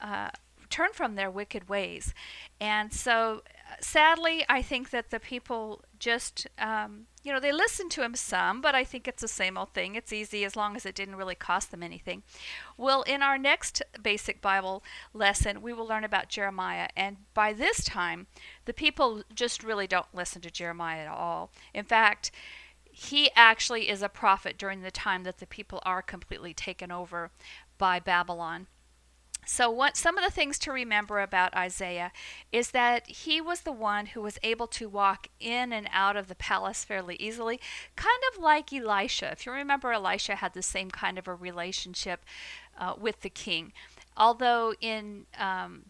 uh, 0.01 0.31
turn 0.69 0.89
from 0.91 1.15
their 1.15 1.31
wicked 1.31 1.69
ways. 1.69 2.13
And 2.59 2.91
so, 2.91 3.41
sadly, 3.79 4.45
I 4.47 4.61
think 4.61 4.89
that 4.91 5.09
the 5.09 5.19
people 5.19 5.83
just, 5.99 6.47
um, 6.59 7.07
you 7.23 7.31
know, 7.31 7.39
they 7.39 7.51
listen 7.51 7.89
to 7.89 8.03
him 8.03 8.15
some, 8.15 8.61
but 8.61 8.75
I 8.75 8.83
think 8.83 9.07
it's 9.07 9.21
the 9.21 9.27
same 9.27 9.57
old 9.57 9.73
thing. 9.73 9.95
It's 9.95 10.13
easy 10.13 10.45
as 10.45 10.55
long 10.55 10.75
as 10.75 10.85
it 10.85 10.95
didn't 10.95 11.15
really 11.15 11.35
cost 11.35 11.71
them 11.71 11.83
anything. 11.83 12.23
Well, 12.77 13.01
in 13.03 13.21
our 13.21 13.37
next 13.37 13.81
basic 14.01 14.41
Bible 14.41 14.83
lesson, 15.13 15.61
we 15.61 15.73
will 15.73 15.87
learn 15.87 16.03
about 16.03 16.29
Jeremiah. 16.29 16.87
And 16.95 17.17
by 17.33 17.53
this 17.53 17.83
time, 17.83 18.27
the 18.65 18.73
people 18.73 19.23
just 19.33 19.63
really 19.63 19.87
don't 19.87 20.13
listen 20.13 20.41
to 20.41 20.51
Jeremiah 20.51 21.01
at 21.01 21.07
all. 21.07 21.51
In 21.73 21.83
fact, 21.83 22.31
he 22.83 23.29
actually 23.35 23.89
is 23.89 24.01
a 24.01 24.09
prophet 24.09 24.57
during 24.57 24.81
the 24.81 24.91
time 24.91 25.23
that 25.23 25.37
the 25.37 25.45
people 25.45 25.81
are 25.85 26.01
completely 26.01 26.53
taken 26.53 26.91
over 26.91 27.29
by 27.77 27.99
Babylon. 27.99 28.67
So, 29.49 29.71
what 29.71 29.95
some 29.95 30.17
of 30.17 30.25
the 30.25 30.29
things 30.29 30.59
to 30.59 30.73
remember 30.73 31.21
about 31.21 31.55
Isaiah 31.55 32.11
is 32.51 32.71
that 32.71 33.07
he 33.07 33.39
was 33.39 33.61
the 33.61 33.71
one 33.71 34.07
who 34.07 34.21
was 34.21 34.37
able 34.43 34.67
to 34.67 34.89
walk 34.89 35.29
in 35.39 35.71
and 35.71 35.87
out 35.93 36.17
of 36.17 36.27
the 36.27 36.35
palace 36.35 36.83
fairly 36.83 37.15
easily, 37.15 37.61
kind 37.95 38.21
of 38.33 38.43
like 38.43 38.73
Elisha. 38.73 39.31
If 39.31 39.45
you 39.45 39.53
remember, 39.53 39.93
Elisha 39.93 40.35
had 40.35 40.53
the 40.53 40.61
same 40.61 40.91
kind 40.91 41.17
of 41.17 41.29
a 41.29 41.33
relationship 41.33 42.25
uh, 42.77 42.95
with 42.99 43.21
the 43.21 43.29
king. 43.29 43.71
Although 44.17 44.73
in 44.81 45.27
um, 45.39 45.85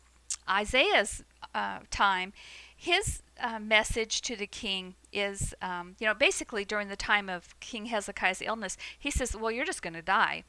Isaiah's 0.50 1.24
uh, 1.54 1.80
time, 1.92 2.34
his 2.76 3.22
uh, 3.40 3.60
message 3.60 4.22
to 4.22 4.36
the 4.36 4.48
king 4.48 4.96
is, 5.12 5.54
um, 5.62 5.96
you 6.00 6.06
know, 6.06 6.14
basically 6.14 6.64
during 6.64 6.90
the 6.90 6.96
time 6.96 7.30
of 7.30 7.60
King 7.60 7.88
Hezekiah's 7.88 8.42
illness, 8.42 8.78
he 8.98 9.10
says, 9.10 9.36
Well, 9.36 9.52
you're 9.52 9.66
just 9.66 9.82
going 9.82 9.94
to 9.94 10.02
die. 10.02 10.44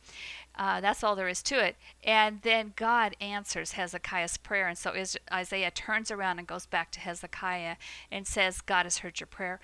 Uh, 0.54 0.80
that's 0.80 1.04
all 1.04 1.16
there 1.16 1.28
is 1.28 1.42
to 1.44 1.64
it. 1.64 1.76
And 2.04 2.42
then 2.42 2.72
God 2.76 3.16
answers 3.20 3.72
Hezekiah's 3.72 4.36
prayer. 4.36 4.68
And 4.68 4.76
so 4.76 4.94
Isaiah 5.32 5.70
turns 5.70 6.10
around 6.10 6.38
and 6.38 6.46
goes 6.46 6.66
back 6.66 6.90
to 6.92 7.00
Hezekiah 7.00 7.76
and 8.10 8.26
says, 8.26 8.60
God 8.60 8.84
has 8.84 8.98
heard 8.98 9.20
your 9.20 9.28
prayer. 9.28 9.60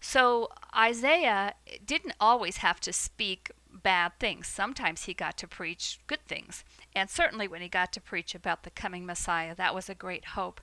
So 0.00 0.50
Isaiah 0.74 1.54
didn't 1.84 2.14
always 2.20 2.58
have 2.58 2.80
to 2.80 2.92
speak 2.92 3.50
bad 3.86 4.18
things. 4.18 4.48
Sometimes 4.48 5.04
he 5.04 5.14
got 5.14 5.36
to 5.38 5.46
preach 5.46 6.00
good 6.08 6.26
things. 6.26 6.64
And 6.92 7.08
certainly 7.08 7.46
when 7.46 7.62
he 7.62 7.68
got 7.68 7.92
to 7.92 8.00
preach 8.00 8.34
about 8.34 8.64
the 8.64 8.70
coming 8.70 9.06
Messiah, 9.06 9.54
that 9.54 9.76
was 9.76 9.88
a 9.88 9.94
great 9.94 10.24
hope. 10.24 10.60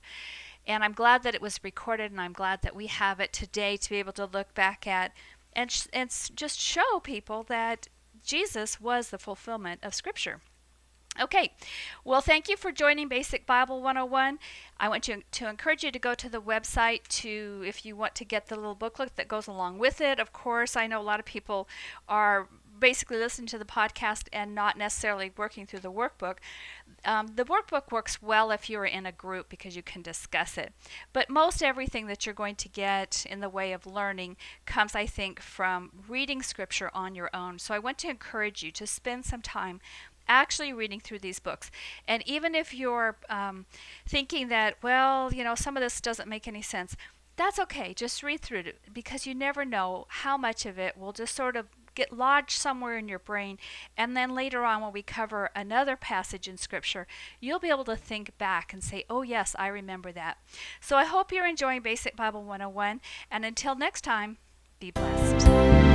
And 0.68 0.84
I'm 0.84 0.92
glad 0.92 1.24
that 1.24 1.34
it 1.34 1.42
was 1.42 1.64
recorded, 1.64 2.12
and 2.12 2.20
I'm 2.20 2.34
glad 2.34 2.64
that 2.64 2.76
we 2.76 2.88
have 2.88 3.22
it 3.22 3.32
today 3.32 3.78
to 3.78 3.90
be 3.90 3.96
able 3.96 4.12
to 4.12 4.26
look 4.26 4.54
back 4.54 4.86
at 4.86 5.14
and, 5.54 5.72
sh- 5.72 5.88
and 5.94 6.10
just 6.36 6.60
show 6.60 7.00
people 7.02 7.44
that 7.44 7.88
Jesus 8.26 8.82
was 8.82 9.08
the 9.08 9.18
fulfillment 9.18 9.80
of 9.84 9.96
Scripture. 9.96 10.42
Okay, 11.22 11.54
well, 12.04 12.20
thank 12.20 12.50
you 12.50 12.58
for 12.58 12.74
joining 12.74 13.08
Basic 13.08 13.46
Bible 13.46 13.82
101. 13.82 14.40
I 14.80 14.90
want 14.90 15.08
you 15.08 15.22
to 15.32 15.48
encourage 15.48 15.84
you 15.84 15.92
to 15.92 16.00
go 16.00 16.14
to 16.16 16.28
the 16.28 16.42
website 16.42 17.08
to, 17.22 17.64
if 17.66 17.86
you 17.86 17.96
want 17.96 18.16
to 18.16 18.26
get 18.26 18.48
the 18.48 18.56
little 18.58 18.76
booklet 18.76 19.16
that 19.16 19.30
goes 19.30 19.48
along 19.48 19.78
with 19.78 20.02
it. 20.02 20.20
Of 20.20 20.34
course, 20.34 20.76
I 20.76 20.88
know 20.88 21.00
a 21.00 21.04
lot 21.04 21.20
of 21.20 21.26
people 21.26 21.70
are 22.10 22.50
basically 22.80 23.18
listening 23.18 23.48
to 23.48 23.58
the 23.58 23.66
podcast 23.66 24.28
and 24.34 24.56
not 24.56 24.78
necessarily 24.78 25.32
working 25.38 25.66
through 25.66 25.80
the 25.80 25.92
workbook. 25.92 26.38
Um, 27.06 27.28
the 27.36 27.46
workbook 27.46 27.92
works 27.92 28.22
well 28.22 28.52
if 28.52 28.70
you're 28.70 28.86
in 28.86 29.06
a 29.06 29.12
group 29.12 29.50
because 29.50 29.76
you 29.76 29.84
can 29.84 30.02
discuss 30.02 30.58
it. 30.58 30.74
But 31.12 31.30
most 31.30 31.62
everything 31.62 32.08
that 32.08 32.26
you're 32.26 32.36
going 32.36 32.56
to 32.56 32.70
get 32.70 33.26
in 33.30 33.40
the 33.40 33.50
way 33.50 33.74
of 33.74 33.86
learning 33.86 34.38
comes, 34.66 34.96
I 34.96 35.06
think, 35.06 35.42
from 35.42 35.92
reading 36.08 36.42
scripture 36.42 36.90
on 36.94 37.16
your 37.16 37.30
own. 37.34 37.60
So 37.60 37.74
I 37.74 37.80
want 37.80 37.98
to 38.00 38.10
encourage 38.10 38.64
you 38.64 38.72
to 38.72 38.88
spend 38.88 39.26
some 39.26 39.42
time 39.42 39.80
actually 40.28 40.72
reading 40.72 41.00
through 41.00 41.20
these 41.20 41.40
books. 41.40 41.70
And 42.08 42.24
even 42.26 42.56
if 42.56 42.74
you're 42.74 43.18
um, 43.30 43.66
thinking 44.08 44.48
that, 44.48 44.76
well, 44.82 45.34
you 45.34 45.44
know, 45.44 45.56
some 45.56 45.76
of 45.76 45.82
this 45.82 46.00
doesn't 46.00 46.30
make 46.30 46.48
any 46.48 46.62
sense, 46.62 46.96
that's 47.36 47.60
okay. 47.60 47.94
Just 47.94 48.24
read 48.24 48.42
through 48.42 48.60
it 48.60 48.80
because 48.94 49.26
you 49.26 49.34
never 49.34 49.66
know 49.66 50.06
how 50.08 50.38
much 50.38 50.66
of 50.66 50.78
it 50.78 50.98
will 50.98 51.12
just 51.12 51.36
sort 51.36 51.56
of 51.56 51.68
get 51.96 52.12
lodged 52.12 52.52
somewhere 52.52 52.98
in 52.98 53.08
your 53.08 53.20
brain. 53.20 53.58
And 53.98 54.16
then 54.16 54.36
later 54.36 54.64
on, 54.64 54.82
when 54.82 54.94
we 54.94 55.02
cover 55.02 55.50
another 55.56 55.96
passage 55.96 56.48
in 56.48 56.58
Scripture, 56.58 57.08
you'll 57.40 57.60
be 57.60 57.70
able 57.70 57.86
to 57.86 57.96
think 57.96 58.38
back 58.38 58.74
and 58.74 58.84
say, 58.84 59.06
oh, 59.10 59.22
yes, 59.22 59.56
I 59.58 59.68
remember 59.68 60.12
that. 60.12 60.38
So 60.82 60.98
I 60.98 61.06
hope 61.06 61.32
you're 61.32 61.48
enjoying 61.48 61.82
Basic 61.82 62.16
Bible 62.16 62.44
101. 62.44 63.02
And 63.30 63.46
until 63.46 63.76
next 63.76 64.02
time, 64.02 64.38
be 64.80 64.92
blessed. 64.92 65.93